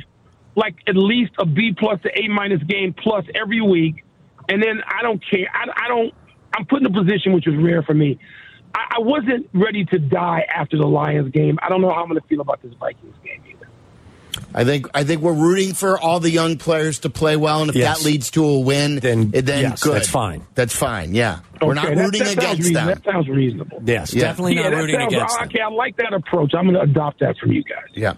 [0.55, 4.03] like at least a B plus to A minus game plus every week,
[4.49, 5.47] and then I don't care.
[5.53, 6.11] I, I don't.
[6.57, 8.17] I'm put in a position which is rare for me.
[8.73, 11.59] I, I wasn't ready to die after the Lions game.
[11.61, 13.54] I don't know how I'm going to feel about this Vikings game either.
[14.57, 17.69] I think I think we're rooting for all the young players to play well, and
[17.69, 17.97] if Yes.
[17.99, 19.95] that leads to a win, Then- then yes, good.
[19.95, 20.43] that's fine.
[20.55, 21.13] That's fine.
[21.13, 22.87] Yeah, we're not that- rooting that against them.
[22.87, 23.81] That sounds reasonable.
[23.85, 24.21] Yes, Yeah.
[24.23, 25.47] definitely yeah, not rooting sounds, against them.
[25.49, 25.59] okay.
[25.59, 26.53] I like that approach.
[26.55, 27.83] I'm going to adopt that from you guys.
[27.93, 28.13] Yeah.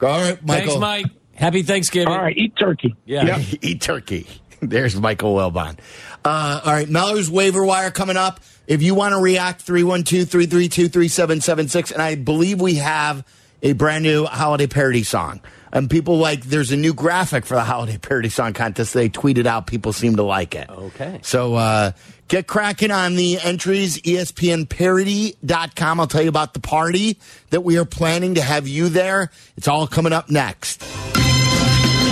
[0.00, 0.80] All right, Michael.
[0.80, 1.06] Thanks, Mike.
[1.34, 2.08] Happy Thanksgiving.
[2.12, 2.94] All right, eat turkey.
[3.04, 3.24] Yeah.
[3.38, 3.40] Yep.
[3.62, 4.26] Eat turkey.
[4.62, 5.76] There's Michael Wilbon.
[6.24, 8.40] Uh, all right, Meller's waiver wire coming up.
[8.68, 11.90] If you want to react, 312 332 3776.
[11.90, 13.24] And I believe we have
[13.62, 15.40] a brand new holiday parody song.
[15.72, 18.92] And people like, there's a new graphic for the holiday parody song contest.
[18.94, 19.66] They tweeted out.
[19.66, 20.68] People seem to like it.
[20.68, 21.20] Okay.
[21.22, 21.92] So uh,
[22.28, 26.00] get cracking on the entries, espnparody.com.
[26.00, 27.18] I'll tell you about the party
[27.50, 29.30] that we are planning to have you there.
[29.56, 30.82] It's all coming up next.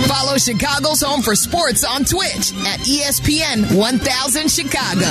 [0.07, 5.05] Follow Chicago's Home for Sports on Twitch at ESPN 1000 Chicago.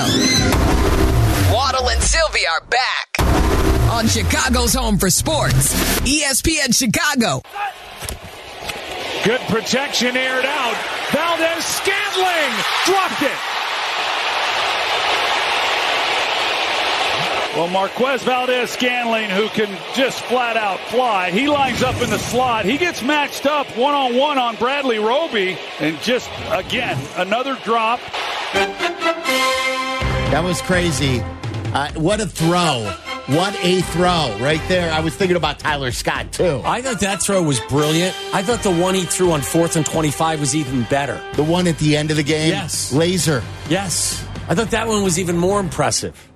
[1.53, 7.41] Waddle and Silvy are back on Chicago's Home for Sports, ESPN Chicago.
[9.23, 10.75] Good protection aired out.
[11.11, 12.53] Valdes-Scantling
[12.85, 13.37] dropped it.
[17.57, 22.63] Well, Marquez Valdes-Scantling, who can just flat out fly, he lines up in the slot.
[22.63, 27.99] He gets matched up one on one on Bradley Roby, and just again another drop.
[30.31, 31.19] That was crazy.
[31.73, 33.08] Uh, what a throw.
[33.29, 34.91] What a throw right there.
[34.91, 36.63] I was thinking about Tyler Scott, too.
[36.65, 38.15] I thought that throw was brilliant.
[38.33, 41.21] I thought the one he threw on fourth and 25 was even better.
[41.35, 42.49] The one at the end of the game?
[42.49, 42.91] Yes.
[42.91, 43.43] Laser.
[43.69, 44.25] Yes.
[44.47, 46.27] I thought that one was even more impressive.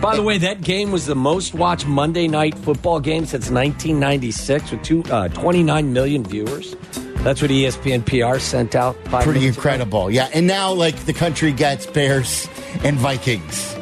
[0.00, 4.70] By the way, that game was the most watched Monday night football game since 1996
[4.70, 6.76] with two, uh, 29 million viewers.
[7.24, 8.94] That's what ESPN PR sent out.
[9.06, 9.46] Pretty minutes ago.
[9.48, 10.10] incredible.
[10.12, 10.28] Yeah.
[10.32, 12.48] And now, like, the country gets Bears
[12.84, 13.74] and Vikings.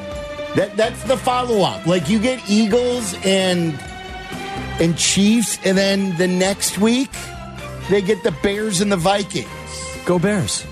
[0.55, 1.87] That That's the follow up.
[1.87, 3.79] Like, you get Eagles and
[4.81, 7.11] and Chiefs, and then the next week,
[7.91, 9.49] they get the Bears and the Vikings.
[10.05, 10.65] Go Bears.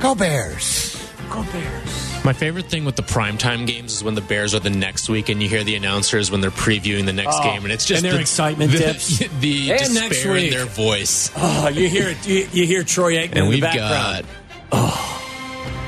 [0.00, 1.10] Go Bears.
[1.30, 2.24] Go Bears.
[2.24, 5.28] My favorite thing with the primetime games is when the Bears are the next week
[5.28, 8.02] and you hear the announcers when they're previewing the next Oh, game and it's just
[8.02, 9.18] and their the, excitement the, dips.
[9.40, 11.30] the And despair next in their voice.
[11.36, 12.26] Oh, you hear it.
[12.26, 14.26] You, you hear Troy Aikman and in the we've background.
[14.26, 14.34] got
[14.72, 15.15] oh.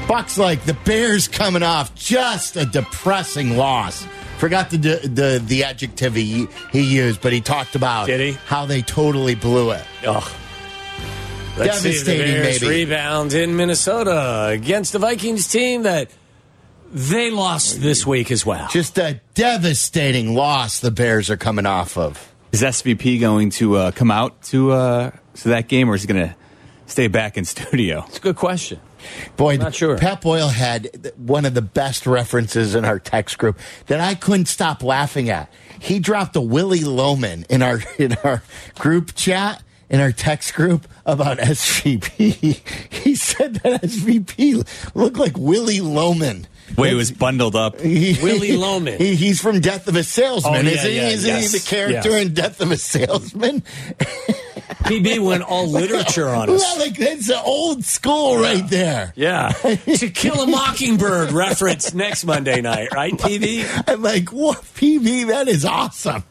[0.08, 4.06] Buck's like the Bears coming off just a depressing loss.
[4.38, 8.32] Forgot the the the adjective he he used, but he talked about Did he?
[8.46, 9.84] how they totally blew it.
[10.06, 10.34] Oh.
[11.58, 12.74] Let's see the Devastating, Bears maybe.
[12.84, 16.08] rebound in Minnesota against the Vikings team that
[16.92, 18.68] they lost this week as well.
[18.70, 22.32] Just a devastating loss the Bears are coming off of.
[22.52, 26.08] Is SVP going to uh, come out to uh, to that game, or is he
[26.08, 26.34] going to
[26.86, 28.04] stay back in studio?
[28.06, 28.80] It's a good question.
[29.36, 29.98] Boy, Not sure.
[29.98, 34.46] Pep Boyle had one of the best references in our text group that I couldn't
[34.46, 35.52] stop laughing at.
[35.78, 38.42] He dropped a Willy Loman in our in our
[38.78, 42.60] group chat in our text group about SVP.
[43.08, 46.46] He said that SVP looked like Willy Loman.
[46.76, 47.80] Way he was bundled up.
[47.88, 48.98] He- Willy Loman.
[48.98, 51.14] He, he's from Death of a Salesman, Oh, yeah, isn't yeah, he?
[51.14, 52.22] Isn't yes, he the character yes.
[52.26, 53.62] in Death of a Salesman?
[54.84, 56.60] PB went all literature on us.
[56.60, 59.12] Well, like that's an old school right there.
[59.16, 59.48] Yeah.
[59.50, 63.84] to Kill a Mockingbird reference next Monday night, right, PB?
[63.88, 65.28] I'm like, what, PB?
[65.28, 66.24] That is awesome.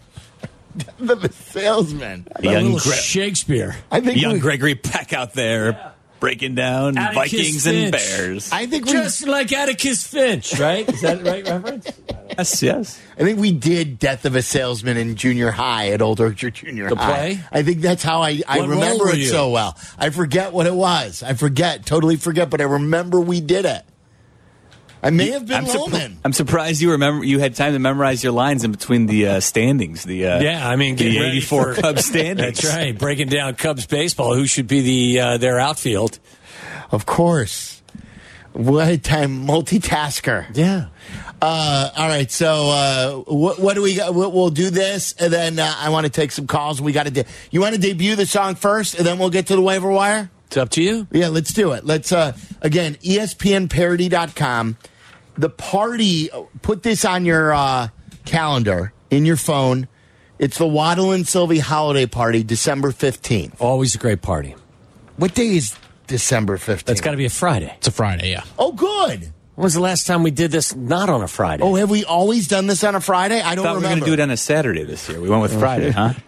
[0.77, 2.27] Death of a Salesman.
[2.35, 3.75] A Young little Gre- Shakespeare.
[3.91, 7.83] I think young we, Gregory Peck out there breaking down Atticus Vikings Finch.
[7.83, 8.51] and Bears.
[8.51, 10.87] I think we, Just like Atticus Finch, right?
[10.87, 11.91] Is that the right reference?
[12.37, 13.01] yes, yes.
[13.17, 16.89] I think we did Death of a Salesman in junior high at Old Orchard Junior
[16.89, 17.13] The High.
[17.35, 17.39] play?
[17.51, 19.25] I think that's how I, I What remember it you?
[19.25, 19.77] so well.
[19.97, 21.23] I forget what it was.
[21.23, 23.83] I forget, totally forget, but I remember we did it.
[25.07, 26.17] I may have been I'm, surpri- Loman.
[26.25, 29.39] I'm surprised you remember you had time to memorize your lines in between the uh,
[29.39, 30.03] standings.
[30.03, 32.61] The uh, Yeah, I mean, the 84 Cubs standings.
[32.61, 32.97] That's right.
[32.97, 34.35] Breaking down Cubs baseball.
[34.35, 36.19] Who should be the uh, their outfield?
[36.91, 37.81] Of course.
[38.51, 40.47] What a time multitasker.
[40.53, 40.87] Yeah.
[41.41, 42.29] Uh, all right.
[42.29, 44.13] So, uh, what, what do we got?
[44.15, 46.81] We'll, we'll do this, and then uh, I want to take some calls.
[46.81, 47.11] We got to.
[47.11, 49.89] De- you want to debut the song first, and then we'll get to the waiver
[49.91, 50.31] wire.
[50.47, 51.07] It's up to you.
[51.11, 51.85] Yeah, let's do it.
[51.85, 54.77] Let's uh, again ESPNparody.com.
[55.37, 56.29] The party.
[56.61, 57.89] Put this on your uh,
[58.25, 59.87] calendar in your phone.
[60.39, 63.59] It's the Waddle and Silvy holiday party, December fifteenth.
[63.61, 64.55] Always a great party.
[65.17, 65.75] What day is
[66.07, 66.85] December fifteenth?
[66.85, 67.73] That's got to be a Friday.
[67.77, 68.43] it's a Friday, yeah.
[68.59, 69.31] Oh, good.
[69.55, 71.63] When was the last time we did this not on a Friday?
[71.63, 73.41] Oh, have we always done this on a Friday?
[73.41, 75.19] I I don't thought we were going to do it on a Saturday this year.
[75.19, 76.13] We went with Friday, huh?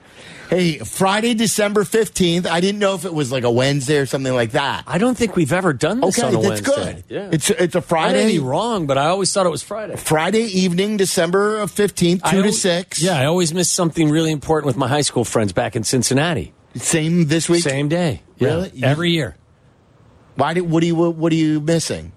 [0.50, 2.48] Hey, Friday, December 15th.
[2.48, 4.84] I didn't know if it was like a Wednesday or something like that.
[4.88, 6.94] I don't think we've ever done this Okay, on a that's Wednesday.
[6.94, 7.04] good.
[7.08, 7.30] Yeah.
[7.32, 8.28] It's it's a I may Friday.
[8.34, 9.96] be wrong, but I always thought it was Friday.
[9.96, 13.00] Friday evening, December 15th, 2 I to al- 6.
[13.02, 16.52] Yeah, I always miss something really important with my high school friends back in Cincinnati.
[16.76, 17.62] Same this week.
[17.64, 18.24] Same day.
[18.38, 18.72] Yeah, Really?
[18.82, 19.36] Every year.
[20.36, 22.12] Why did what are you what are you missing?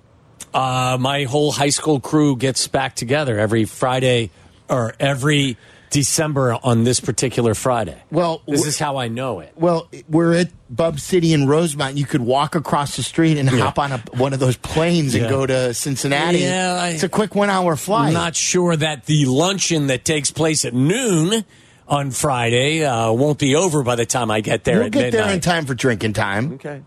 [0.55, 4.31] Uh, my whole high school crew gets back together every Friday
[4.71, 5.59] or every
[5.93, 7.97] December on this particular Friday.
[8.11, 9.53] Well, this is how I know it.
[9.55, 11.97] Well, we're at Bub City in Rosemont.
[11.97, 15.25] You could walk across the street and hop on a, one of those planes and
[15.25, 15.31] Yeah.
[15.31, 16.39] go to Cincinnati.
[16.39, 18.09] Yeah, I- it's a quick one hour flight.
[18.09, 21.45] I'm not sure that the luncheon that takes place at noon
[21.87, 25.03] on Friday uh, won't be over by the time I get there We'll at get
[25.13, 25.25] midnight.
[25.27, 26.55] there in time for drinking time.
[26.55, 26.81] Okay.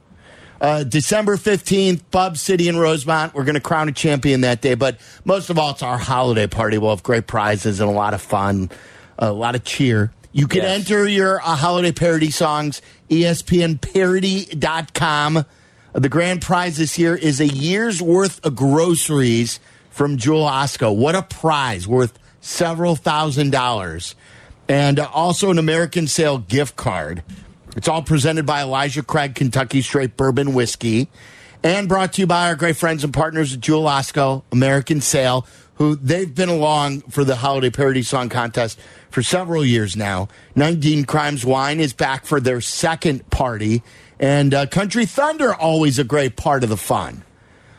[0.59, 3.33] Uh, December 15th, Bub City in Rosemont.
[3.35, 4.73] We're going to crown a champion that day.
[4.73, 6.77] But most of all, it's our holiday party.
[6.77, 8.71] We'll have great prizes and a lot of fun,
[9.17, 10.11] a lot of cheer.
[10.31, 10.79] You can Yes.
[10.81, 15.45] enter your uh, holiday parody songs, ESPNparody.com.
[15.93, 20.93] The grand prize this year is a year's worth of groceries from Jewel Osco.
[20.93, 24.15] What a prize worth several thousand dollars.
[24.67, 27.23] And uh, also an American Sale gift card.
[27.77, 31.07] It's all presented by Elijah Craig Kentucky Straight Bourbon Whiskey
[31.63, 35.45] and brought to you by our great friends and partners at Jewel Osco, American Sale,
[35.75, 40.27] who they've been along for the holiday parody song contest for several years now.
[40.55, 43.83] 19 Crimes Wine is back for their second party,
[44.19, 47.23] and uh, Country Thunder always a great part of the fun.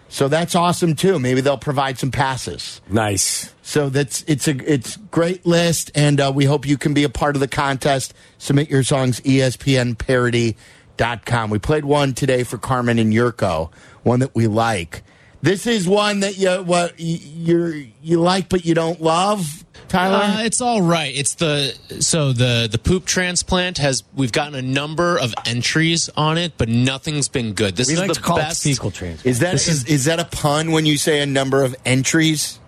[0.08, 1.18] So that's awesome too.
[1.18, 2.80] Maybe they'll provide some passes.
[2.88, 3.52] Nice.
[3.62, 7.08] So that's it's a it's great list, and uh, we hope you can be a
[7.08, 8.14] part of the contest.
[8.38, 11.50] Submit your songs ESPNparody.com.
[11.50, 13.72] We played one today for Carmen and Yurko,
[14.04, 15.02] one that we like.
[15.42, 20.16] This is one that you what you you like but you don't love, Tyler.
[20.40, 21.14] Uh, it's all right.
[21.14, 26.36] It's the so the the poop transplant has we've gotten a number of entries on
[26.38, 27.76] it, but nothing's been good.
[27.76, 28.64] This We is like the to call best.
[28.66, 29.26] it fecal transplant.
[29.26, 32.58] is that is, is that a pun when you say a number of entries?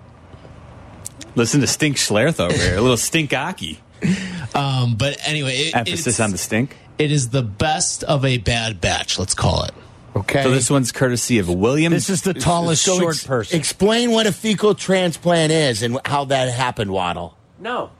[1.34, 2.76] Listen to Stink Schlereth over here.
[2.76, 3.78] A little stinkaki.
[4.54, 6.76] Um, but anyway, it, Emphasis it's- on the stink.
[6.98, 9.18] It is the best of a bad batch.
[9.20, 9.72] Let's call it.
[10.16, 10.42] Okay.
[10.42, 11.92] So this one's courtesy of William.
[11.92, 13.58] This is the tallest So short ex- person.
[13.58, 17.36] Explain what a fecal transplant is and how that happened, Waddle.
[17.58, 17.90] no.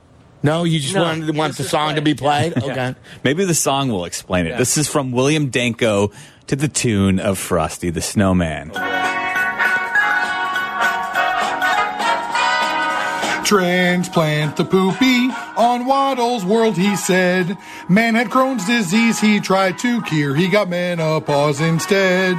[0.41, 2.53] No, you just No, wanted want the song to be played.
[2.53, 2.65] played.
[2.65, 2.71] Yeah.
[2.71, 2.95] Okay.
[3.25, 4.51] Maybe the song will explain it.
[4.51, 4.57] Yeah.
[4.57, 6.11] This is from William Danko
[6.47, 8.71] to the tune of Frosty the Snowman.
[13.43, 17.57] Transplant the poopy on Waddle's world, he said.
[17.87, 22.37] Man had Crohn's disease, he tried to cure, he got menopause instead.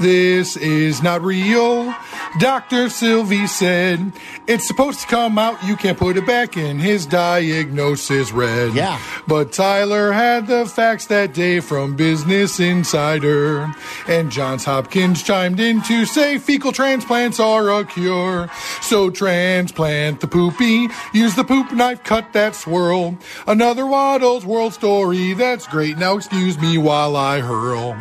[0.00, 1.94] This is not real,
[2.40, 2.88] Dr.
[2.88, 4.12] Silvy said.
[4.46, 6.78] It's supposed to come out, you can't put it back in.
[6.78, 8.74] His diagnosis read.
[8.74, 9.00] Yeah.
[9.26, 13.72] But Tyler had the facts that day from Business Insider.
[14.06, 18.48] And Johns Hopkins chimed in to say fecal transplants are a cure.
[18.82, 23.18] So transplant the poopy, use the poop knife, cut that swirl.
[23.46, 25.98] Another Waddle's world story, that's great.
[25.98, 27.94] Now excuse me while I hurl.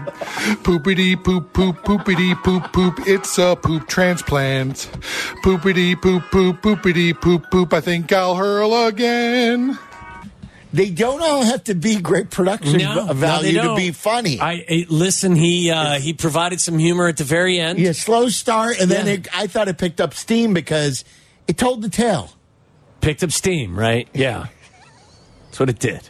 [0.63, 4.89] Poopity poop poop poopity poop poop, it's a poop transplant.
[5.43, 9.77] Poopity poop poop poopity poop poop, I think I'll hurl again.
[10.73, 13.91] They don't all have to be great production No, v- no, value they to be
[13.91, 14.41] funny.
[14.41, 15.33] I, I listen.
[15.33, 17.79] He uh, he provided some humor at the very end.
[17.79, 19.13] yeah, slow start, and then Yeah.
[19.13, 21.05] it, I thought it picked up steam because
[21.47, 22.29] it told the tale.
[23.05, 24.07] Picked up steam, right?
[24.15, 24.47] Yeah,
[25.45, 26.09] that's what it did.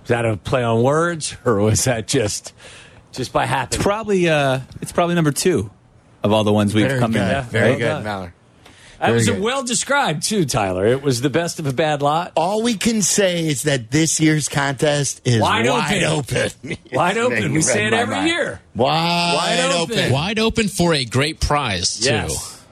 [0.00, 2.54] Was that a play on words, or was that just
[3.12, 3.74] just by happen?
[3.76, 5.70] It's probably uh, it's probably number two
[6.22, 7.20] of all the ones we've come good.
[7.20, 7.44] in.
[7.44, 8.04] Very Well good, done.
[8.04, 8.32] Mallard.
[9.00, 9.40] That was good.
[9.42, 10.86] well described too, Tyler.
[10.86, 12.32] It was the best of a bad lot.
[12.36, 16.38] All we can say is that this year's contest is Wide wide, open.
[16.64, 16.76] open.
[16.92, 17.52] Wide open.
[17.52, 18.28] We say it every mind.
[18.28, 18.60] year.
[18.74, 19.98] Wide, Wide open.
[19.98, 20.12] open.
[20.12, 22.06] Wide open for a great prize too.
[22.10, 22.64] Yes.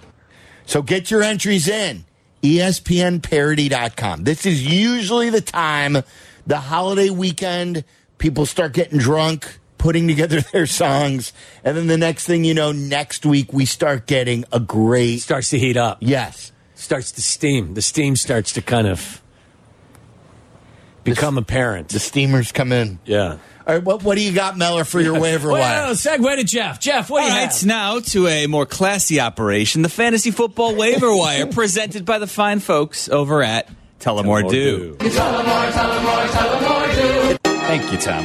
[0.64, 2.06] So get your entries in.
[2.42, 4.24] ESPNparody.com.
[4.24, 5.98] This is usually the time,
[6.46, 7.84] the holiday weekend,
[8.18, 11.32] people start getting drunk, putting together their songs.
[11.64, 15.20] And then the next thing you know, next week we start getting a great.
[15.20, 15.98] Starts to heat up.
[16.00, 16.52] Yes.
[16.74, 17.74] Starts to steam.
[17.74, 19.22] The steam starts to kind of
[21.04, 21.88] become a parent.
[21.88, 22.98] The steamers come in.
[23.04, 23.38] yeah.
[23.66, 25.60] All right, what, what do you got, Meller, for your waiver wire?
[25.60, 25.90] Well, wire?
[25.90, 26.80] Uh, segue to Jeff.
[26.80, 27.66] Jeff, what All do you right, have?
[27.66, 32.60] now to a more classy operation, the fantasy football waiver wire, presented by the fine
[32.60, 33.68] folks over at
[34.00, 34.96] Tullamore Dew.
[37.42, 38.24] Thank you, Tom.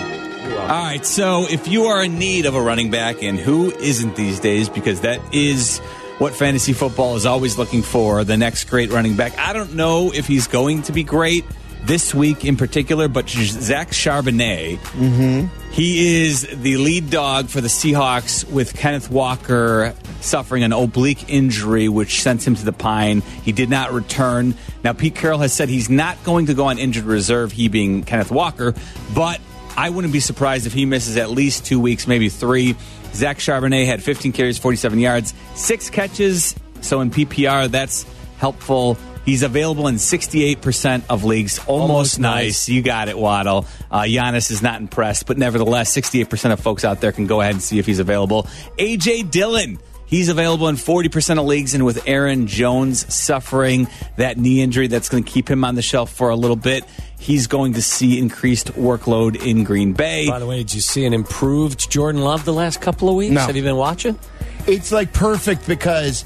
[0.61, 4.15] All right, so if you are in need of a running back, and who isn't
[4.15, 5.79] these days, because that is
[6.19, 9.37] what fantasy football is always looking for the next great running back.
[9.37, 11.43] I don't know if he's going to be great
[11.85, 15.71] this week in particular, but Zach Charbonnet, mm-hmm.
[15.71, 21.89] he is the lead dog for the Seahawks with Kenneth Walker suffering an oblique injury,
[21.89, 23.21] which sent him to the pine.
[23.43, 24.55] He did not return.
[24.83, 28.03] Now, Pete Carroll has said he's not going to go on injured reserve, he being
[28.03, 28.73] Kenneth Walker,
[29.13, 29.41] but
[29.75, 32.75] I wouldn't be surprised if he misses at least two weeks, maybe three.
[33.13, 36.55] Zach Charbonnet had 15 carries, 47 yards, six catches.
[36.81, 38.05] So in PPR, that's
[38.37, 38.97] helpful.
[39.25, 41.59] He's available in 68% of leagues.
[41.59, 42.43] Almost, Almost nice.
[42.45, 42.69] nice.
[42.69, 43.65] You got it, Waddle.
[43.89, 47.53] Uh, Giannis is not impressed, but nevertheless, 68% of folks out there can go ahead
[47.53, 48.43] and see if he's available.
[48.77, 49.79] AJ Dillon.
[50.05, 55.09] He's available in 40% of leagues, and with Aaron Jones suffering that knee injury that's
[55.09, 56.83] going to keep him on the shelf for a little bit,
[57.17, 60.27] he's going to see increased workload in Green Bay.
[60.27, 63.33] By the way, did you see an improved Jordan Love the last couple of weeks?
[63.33, 63.41] No.
[63.41, 64.19] Have you been watching?
[64.67, 66.25] It's like perfect because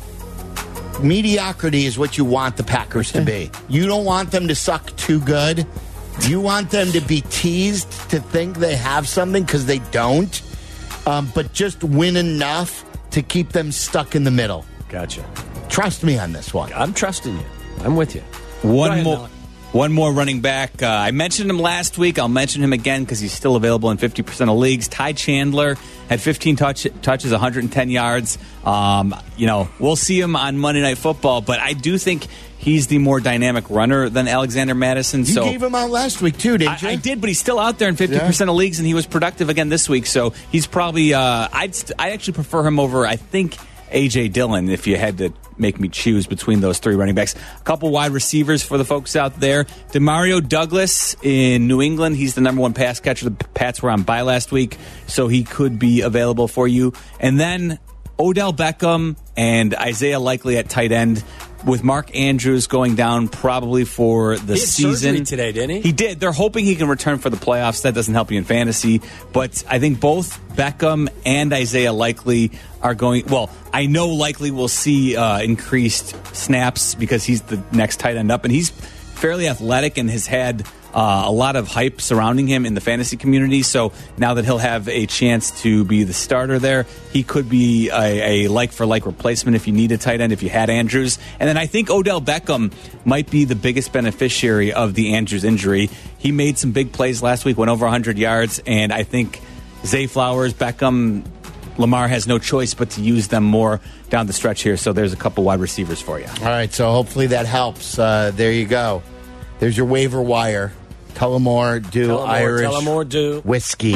[1.02, 3.52] mediocrity is what you want the Packers to be.
[3.70, 5.66] You don't want them to suck too good.
[6.22, 10.42] You want them to be teased to think they have something because they don't,
[11.06, 14.66] um, but just win enough to keep them stuck in the middle.
[14.90, 15.24] Gotcha.
[15.70, 16.74] Trust me on this one.
[16.74, 17.46] I'm trusting you.
[17.82, 18.22] I'm with you.
[18.64, 19.18] One ahead, more.
[19.18, 19.30] Mel.
[19.74, 20.82] One more running back.
[20.82, 22.18] Uh, I mentioned him last week.
[22.18, 24.88] I'll mention him again because he's still available in 50% of leagues.
[24.88, 25.76] Ty Chandler
[26.10, 28.38] had 15 touch, touches, 110 yards.
[28.66, 32.88] Um, you know, we'll see him on Monday Night Football, but I do think he's
[32.88, 35.22] the more dynamic runner than Alexander Mattison.
[35.22, 36.88] You so gave him out last week too, didn't you?
[36.88, 39.06] I, I did, but he's still out there in 50% of leagues, and he was
[39.06, 40.06] productive again this week.
[40.06, 43.58] So he's probably, uh, I'd, st- I actually prefer him over, I think,
[43.92, 44.30] A.J.
[44.30, 47.36] Dillon if you had to make me choose between those three running backs.
[47.36, 49.66] A couple wide receivers for the folks out there.
[49.92, 52.16] Demario Douglas in New England.
[52.16, 53.30] He's the number one pass catcher.
[53.30, 54.78] The Pats were on bye last week,
[55.08, 56.94] so he could be available for you.
[57.20, 57.80] And then
[58.20, 61.24] Odell Beckham and Isaiah Likely at tight end.
[61.66, 65.82] With Mark Andrews going down probably for the season today, didn't he?
[65.82, 66.20] He did.
[66.20, 67.82] They're hoping he can return for the playoffs.
[67.82, 69.02] That doesn't help you in fantasy,
[69.34, 72.52] but I think both Beckham and Isaiah Likely
[72.82, 73.26] are going.
[73.26, 78.32] Well, I know likely we'll see uh, increased snaps because he's the next tight end
[78.32, 78.72] up, and he's
[79.18, 83.18] fairly athletic and has had uh, a lot of hype surrounding him in the fantasy
[83.18, 83.62] community.
[83.62, 87.90] So now that he'll have a chance to be the starter there, he could be
[87.90, 90.70] a, a like for like replacement if you need a tight end, if you had
[90.70, 91.20] Andrews.
[91.40, 92.72] And then I think Odell Beckham
[93.06, 95.90] might be the biggest beneficiary of the Andrews injury.
[96.18, 99.42] He made some big plays last week, went over 100 yards, and I think
[99.86, 101.24] Zay Flowers, Beckham,
[101.78, 104.78] Lamar has no choice but to use them more down the stretch here.
[104.78, 106.28] So there's a couple wide receivers for you.
[106.40, 107.98] All right, so hopefully that helps.
[108.00, 109.04] Uh, there you go.
[109.60, 110.72] There's your waiver wire.
[111.14, 113.42] Tullamore Dew Tullamore, Irish Tullamore Dew.
[113.42, 113.96] whiskey.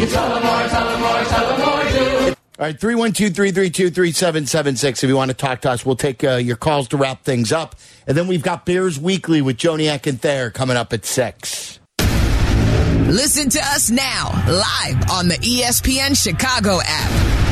[2.61, 5.03] All right, 312 332 3776.
[5.03, 7.51] If you want to talk to us, we'll take uh, your calls to wrap things
[7.51, 7.75] up.
[8.07, 11.79] And then we've got Bears Weekly with Joniak and Thayer coming up at 6.
[13.07, 17.51] Listen to us now, live on the ESPN Chicago app.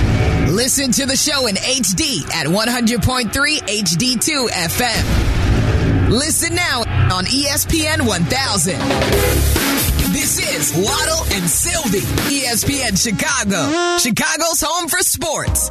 [0.60, 6.10] Listen to the show in HD at 100.3 HD2 FM.
[6.10, 6.80] Listen now
[7.16, 8.78] on ESPN 1000.
[10.12, 15.70] This is Waddle and Silvy, ESPN Chicago, Chicago's home for sports.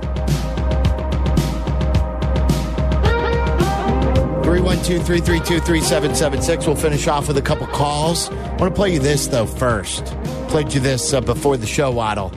[4.43, 6.67] 312 332 3776.
[6.67, 8.31] We'll finish off with a couple calls.
[8.31, 10.07] I want to play you this, though, first.
[10.49, 12.33] Played you this uh, before the show, Waddle.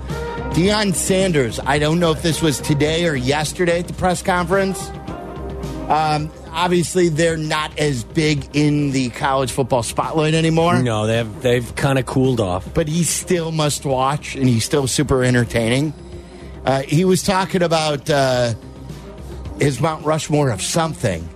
[0.52, 4.90] Deion Sanders, I don't know if this was today or yesterday at the press conference.
[5.90, 10.82] Um, obviously, they're not as big in the college football spotlight anymore.
[10.84, 12.74] No, they've they've kind of cooled off.
[12.74, 15.94] but he still must watch and he's still super entertaining.
[16.66, 18.54] Uh, he was talking about uh,
[19.60, 21.28] his Mount Rushmore of something.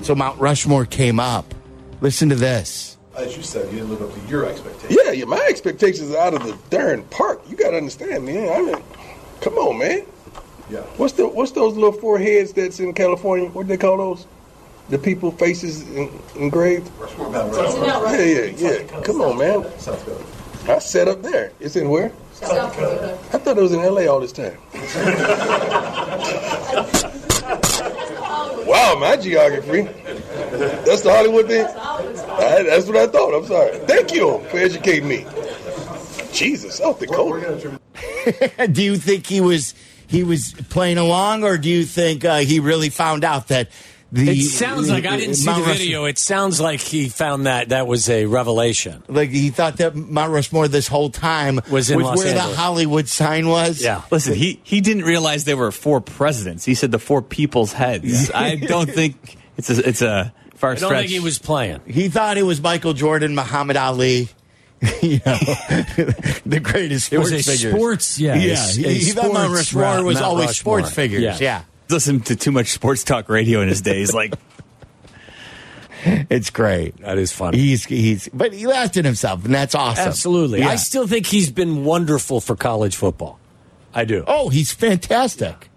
[0.00, 1.54] So Mount Rushmore came up.
[2.00, 2.95] Listen to this.
[3.16, 4.98] As you said, you didn't live up to your expectations.
[5.02, 7.40] Yeah, yeah, my expectations are out of the darn park.
[7.48, 8.48] You gotta understand, man.
[8.52, 8.82] I mean,
[9.40, 10.04] come on, man.
[10.68, 10.80] Yeah.
[10.98, 13.48] What's the what's those little four heads that's in California?
[13.48, 14.26] What do they call those?
[14.90, 16.90] The people faces en- engraved.
[17.18, 18.82] Yeah, yeah, yeah.
[19.02, 19.64] Come on, man.
[19.78, 20.24] South Dakota.
[20.68, 21.52] I set up there.
[21.58, 22.12] It's in where?
[22.32, 23.18] South Dakota.
[23.32, 24.08] I thought it was in L.A.
[24.08, 24.58] all this time.
[28.66, 29.82] wow, my geography.
[30.84, 31.66] That's the Hollywood thing.
[31.66, 33.34] I- that's what I thought.
[33.34, 33.78] I'm sorry.
[33.86, 35.26] Thank you for educating me.
[36.32, 37.80] Jesus, South Dakota.
[38.72, 39.74] do you think he was
[40.08, 43.70] he was playing along, or do you think uh, he really found out that
[44.12, 44.30] the?
[44.30, 46.04] It sounds like I didn't see the Mount Rushmore- video.
[46.04, 49.02] It sounds like he found that that was a revelation.
[49.08, 53.08] Like he thought that Mount Rushmore this whole time Was in Los where the Hollywood
[53.08, 53.82] sign was.
[53.82, 54.02] Yeah.
[54.10, 56.64] Listen, he, he didn't realize there were four presidents.
[56.64, 58.30] He said the four people's heads.
[58.30, 61.00] I don't think it's a, it's a far I don't stretch.
[61.02, 61.80] think he was playing.
[61.86, 64.28] He thought it was Michael Jordan, Muhammad Ali.
[65.02, 65.38] you know,
[66.44, 67.72] the greatest It was a figures.
[67.74, 68.62] sports- yeah, yeah.
[68.62, 70.80] a- He, a he thought Mount Rushmore was Mount always Rushmore.
[70.80, 71.22] sports figures.
[71.22, 71.38] Yeah.
[71.40, 71.62] Yeah.
[71.88, 74.12] Listened to too much sports talk radio in his days.
[74.12, 74.34] Like,
[76.04, 76.96] it's great.
[76.98, 77.58] That is funny.
[77.58, 80.08] He's he's, but he laughed at himself, and that's awesome.
[80.08, 80.60] Absolutely.
[80.60, 80.68] Yeah.
[80.68, 83.38] I still think he's been wonderful for college football.
[83.94, 84.24] I do.
[84.26, 85.70] Oh, he's fantastic.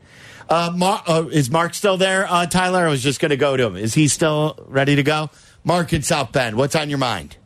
[0.50, 2.88] Uh, Mar- uh, is Mark still there, uh, Tyler?
[2.88, 3.76] I was just going to go to him.
[3.76, 5.30] Is he still ready to go?
[5.64, 7.38] Mark in South Bend, what's on your mind?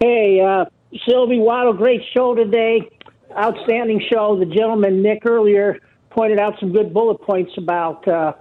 [0.00, 0.66] Hey, uh,
[1.08, 2.88] Silvy Waddle, great show today.
[3.36, 4.38] Outstanding show.
[4.38, 5.78] The gentleman, Nick, earlier
[6.10, 8.32] pointed out some good bullet points about uh,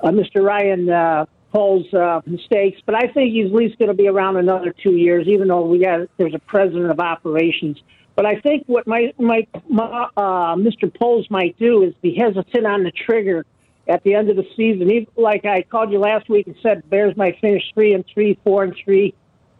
[0.00, 0.42] uh, Mr.
[0.42, 4.36] Ryan uh, Poles' uh, mistakes, but I think he's at least going to be around
[4.36, 7.78] another two years, even though we got there's a president of operations.
[8.14, 10.92] But I think what my, my, my uh, Mr.
[10.92, 13.46] Poles might do is be hesitant on the trigger
[13.88, 14.88] at the end of the season.
[14.88, 18.38] He, like I called you last week and said, Bears might finish three and three,
[18.44, 19.14] four and three.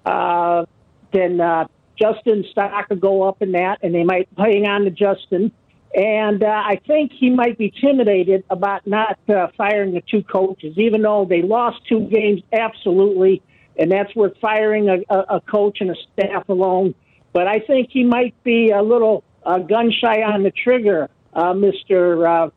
[0.04, 0.66] Uh,
[1.12, 1.66] then uh,
[2.00, 5.52] Justin's stock will go up in that, and they might hang on to Justin.
[5.94, 10.78] And uh, I think he might be intimidated about not uh, firing the two coaches,
[10.78, 12.40] even though they lost two games.
[12.50, 13.42] Absolutely,
[13.78, 16.94] and that's worth firing a, a, a coach and a staff alone.
[17.34, 21.52] But I think he might be a little uh, gun shy on the trigger, uh,
[21.52, 22.50] Mister uh,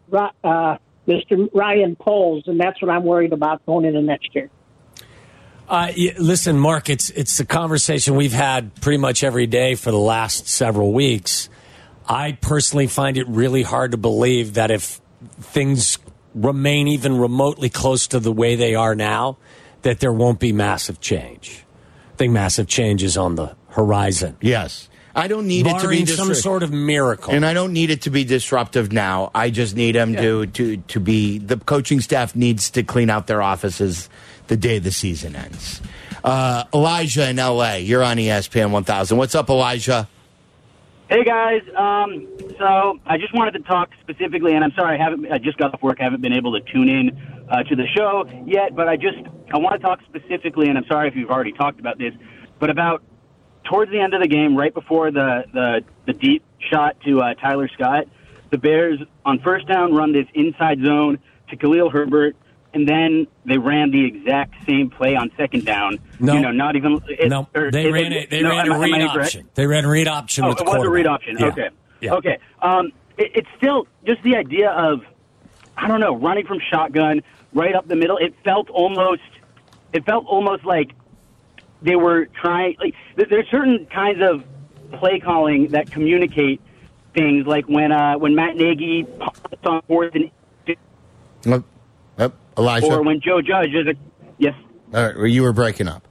[0.44, 4.50] uh, Mister Ryan Poles, and that's what I'm worried about going into next year.
[5.68, 9.98] Uh, listen, Mark, it's it's the conversation we've had pretty much every day for the
[9.98, 11.50] last several weeks.
[12.08, 15.02] I personally find it really hard to believe that if
[15.40, 15.98] things
[16.34, 19.38] remain even remotely close to the way they are now,
[19.82, 21.64] that there won't be massive change.
[22.14, 24.38] I think massive change is on the horizon.
[24.42, 24.90] Yes.
[25.16, 27.34] I don't need it to be Barring some sort of miracle.
[27.34, 29.32] And I don't need it to be disruptive now.
[29.34, 33.28] I just need him to, to, to be the coaching staff needs to clean out
[33.28, 34.10] their offices
[34.48, 35.82] the day the season ends.
[36.22, 39.18] Uh, Elijah in LA, you're on ESPN 1000.
[39.18, 40.10] What's up, Elijah?
[41.08, 42.28] Hey guys, um,
[42.58, 45.32] so I just wanted to talk specifically, and I'm sorry I haven't.
[45.32, 47.86] I just got off work, I haven't been able to tune in uh, to the
[47.96, 48.76] show yet.
[48.76, 49.20] But I just
[49.54, 52.12] I want to talk specifically, and I'm sorry if you've already talked about this,
[52.60, 53.04] but about
[53.66, 57.36] towards the end of the game, right before the the, the deep shot to uh,
[57.36, 58.08] Tyler Scott,
[58.50, 62.36] the Bears on first down run this inside zone to Khalil Herbert,
[62.76, 65.98] and then they ran the exact same play on second down.
[66.20, 66.34] No.
[66.34, 68.30] you know, not even it, no, or- they it- ran it- it.
[68.30, 69.50] They no, ran am a I- am read option.
[69.56, 71.38] They ran a read option Oh, with the it was a read option.
[71.40, 71.46] Yeah.
[71.48, 71.70] Okay.
[72.02, 72.14] Yeah.
[72.16, 72.38] Okay.
[72.62, 75.02] Um, it, it's still just the idea of,
[75.78, 77.24] I don't know, running from shotgun
[77.54, 78.18] right up the middle.
[78.18, 79.22] It felt almost,
[79.94, 80.92] it felt almost like
[81.82, 82.76] they were trying.
[82.80, 84.44] Like there- there's certain kinds of
[85.00, 86.60] play calling that communicate
[87.14, 90.30] things, like when uh, when Matt Nagy punts on fourth and
[92.18, 92.34] Yep.
[92.58, 92.88] Elijah.
[92.88, 93.96] or when Joe Judge is a
[94.38, 94.54] yes.
[94.94, 96.08] All right, well, you were breaking up.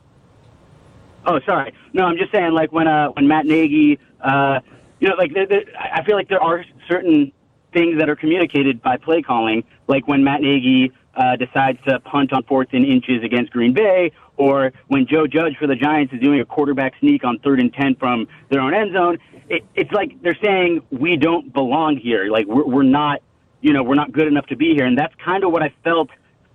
[1.26, 1.72] Oh, sorry.
[1.92, 4.60] No, I'm just saying, like when uh, when Matt Nagy, uh,
[5.00, 7.32] you know, like there, there, I I feel like there are certain
[7.72, 12.32] things that are communicated by play calling, like when Matt Nagy uh, decides to punt
[12.32, 16.20] on fourth and inches against Green Bay, or when Joe Judge for the Giants is
[16.20, 19.18] doing a quarterback sneak on third and ten from their own end zone.
[19.48, 22.26] It, it's like they're saying we don't belong here.
[22.30, 23.22] Like we're, we're not,
[23.60, 25.72] you know, we're not good enough to be here, and that's kind of what I
[25.84, 26.10] felt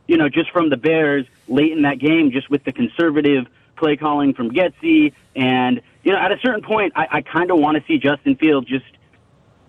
[0.09, 3.45] you know, just from the Bears late in that game, just with the conservative
[3.77, 5.13] play calling from Getsy.
[5.35, 8.35] And, you know, at a certain point, I, I kind of want to see Justin
[8.35, 8.87] Fields just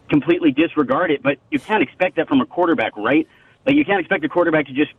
[0.09, 3.29] completely disregard it, but you can't expect that from a quarterback, right?
[3.67, 4.93] Like, you can't expect a quarterback to just,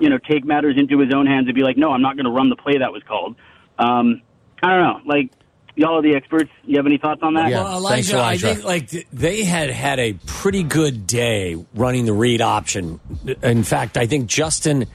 [0.00, 2.26] you know, take matters into his own hands and be like, no, I'm not going
[2.26, 3.36] to run the play that was called.
[3.78, 4.22] Um,
[4.64, 5.00] I don't know.
[5.06, 5.30] Like,
[5.78, 6.50] y'all are the experts.
[6.64, 7.50] You have any thoughts on that?
[7.50, 12.42] well, Elijah, I think like they had had a pretty good day running the read
[12.42, 13.00] option.
[13.42, 14.86] In fact, I think Justin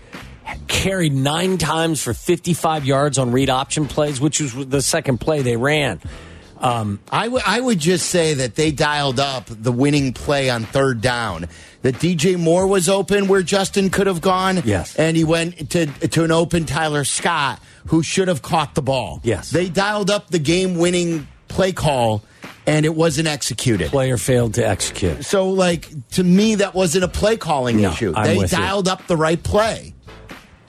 [0.68, 5.42] carried nine times for 55 yards on read option plays, which was the second play
[5.42, 6.02] they ran.
[6.64, 10.64] Um, I would I would just say that they dialed up the winning play on
[10.64, 11.48] third down.
[11.82, 14.62] That DJ Moore was open where Justin could have gone.
[14.64, 14.96] Yes.
[14.96, 19.20] And he went to to an open Tyler Scott who should have caught the ball.
[19.24, 19.52] Yes.
[19.52, 22.24] They dialed up the game winning play call
[22.66, 23.90] and it wasn't executed.
[23.92, 25.26] Player failed to execute.
[25.26, 28.14] So like to me that wasn't a play calling No, issue.
[28.16, 28.58] I'm they with you.
[28.58, 29.94] dialed up the right play.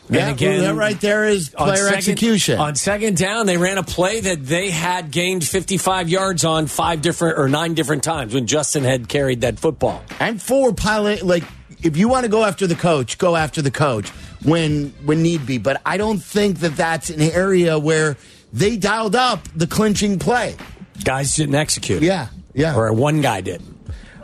[0.08, 2.58] And Yeah, again, that right there is on player second- execution.
[2.58, 7.00] On second down, they ran a play that they had gained 55 yards on five
[7.00, 10.02] different or nine different times when Justin had carried that football.
[10.20, 11.44] and for pilot like
[11.82, 14.08] if you want to go after the coach go after the coach
[14.42, 18.16] when when need be but i don't think that that's an area where
[18.52, 20.54] they dialed up the clinching play
[21.02, 22.02] Guys didn't execute.
[22.02, 22.76] Yeah, yeah.
[22.76, 23.60] Or one guy did.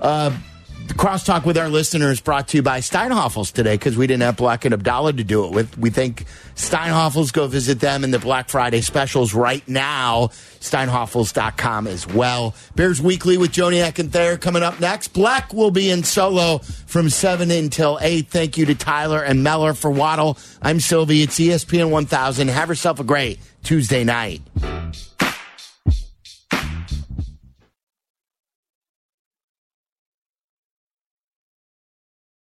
[0.00, 0.30] uh
[0.90, 4.36] the crosstalk with our listeners brought to you by Steinhafels today because we didn't have
[4.36, 5.78] Black and Abdallah to do it with.
[5.78, 6.24] We think
[6.56, 10.30] Steinhafels, go visit them in the Black Friday specials right now.
[10.58, 12.56] Steinhafels.com as well.
[12.74, 15.08] Bears Weekly with Joniak and Thayer coming up next.
[15.08, 18.26] Black will be in solo from 7 until 8.
[18.26, 20.38] Thank you to Tyler and Meller for Waddle.
[20.60, 21.22] I'm Silvy.
[21.22, 22.48] It's ESPN 1000.
[22.48, 24.42] Have yourself a great Tuesday night.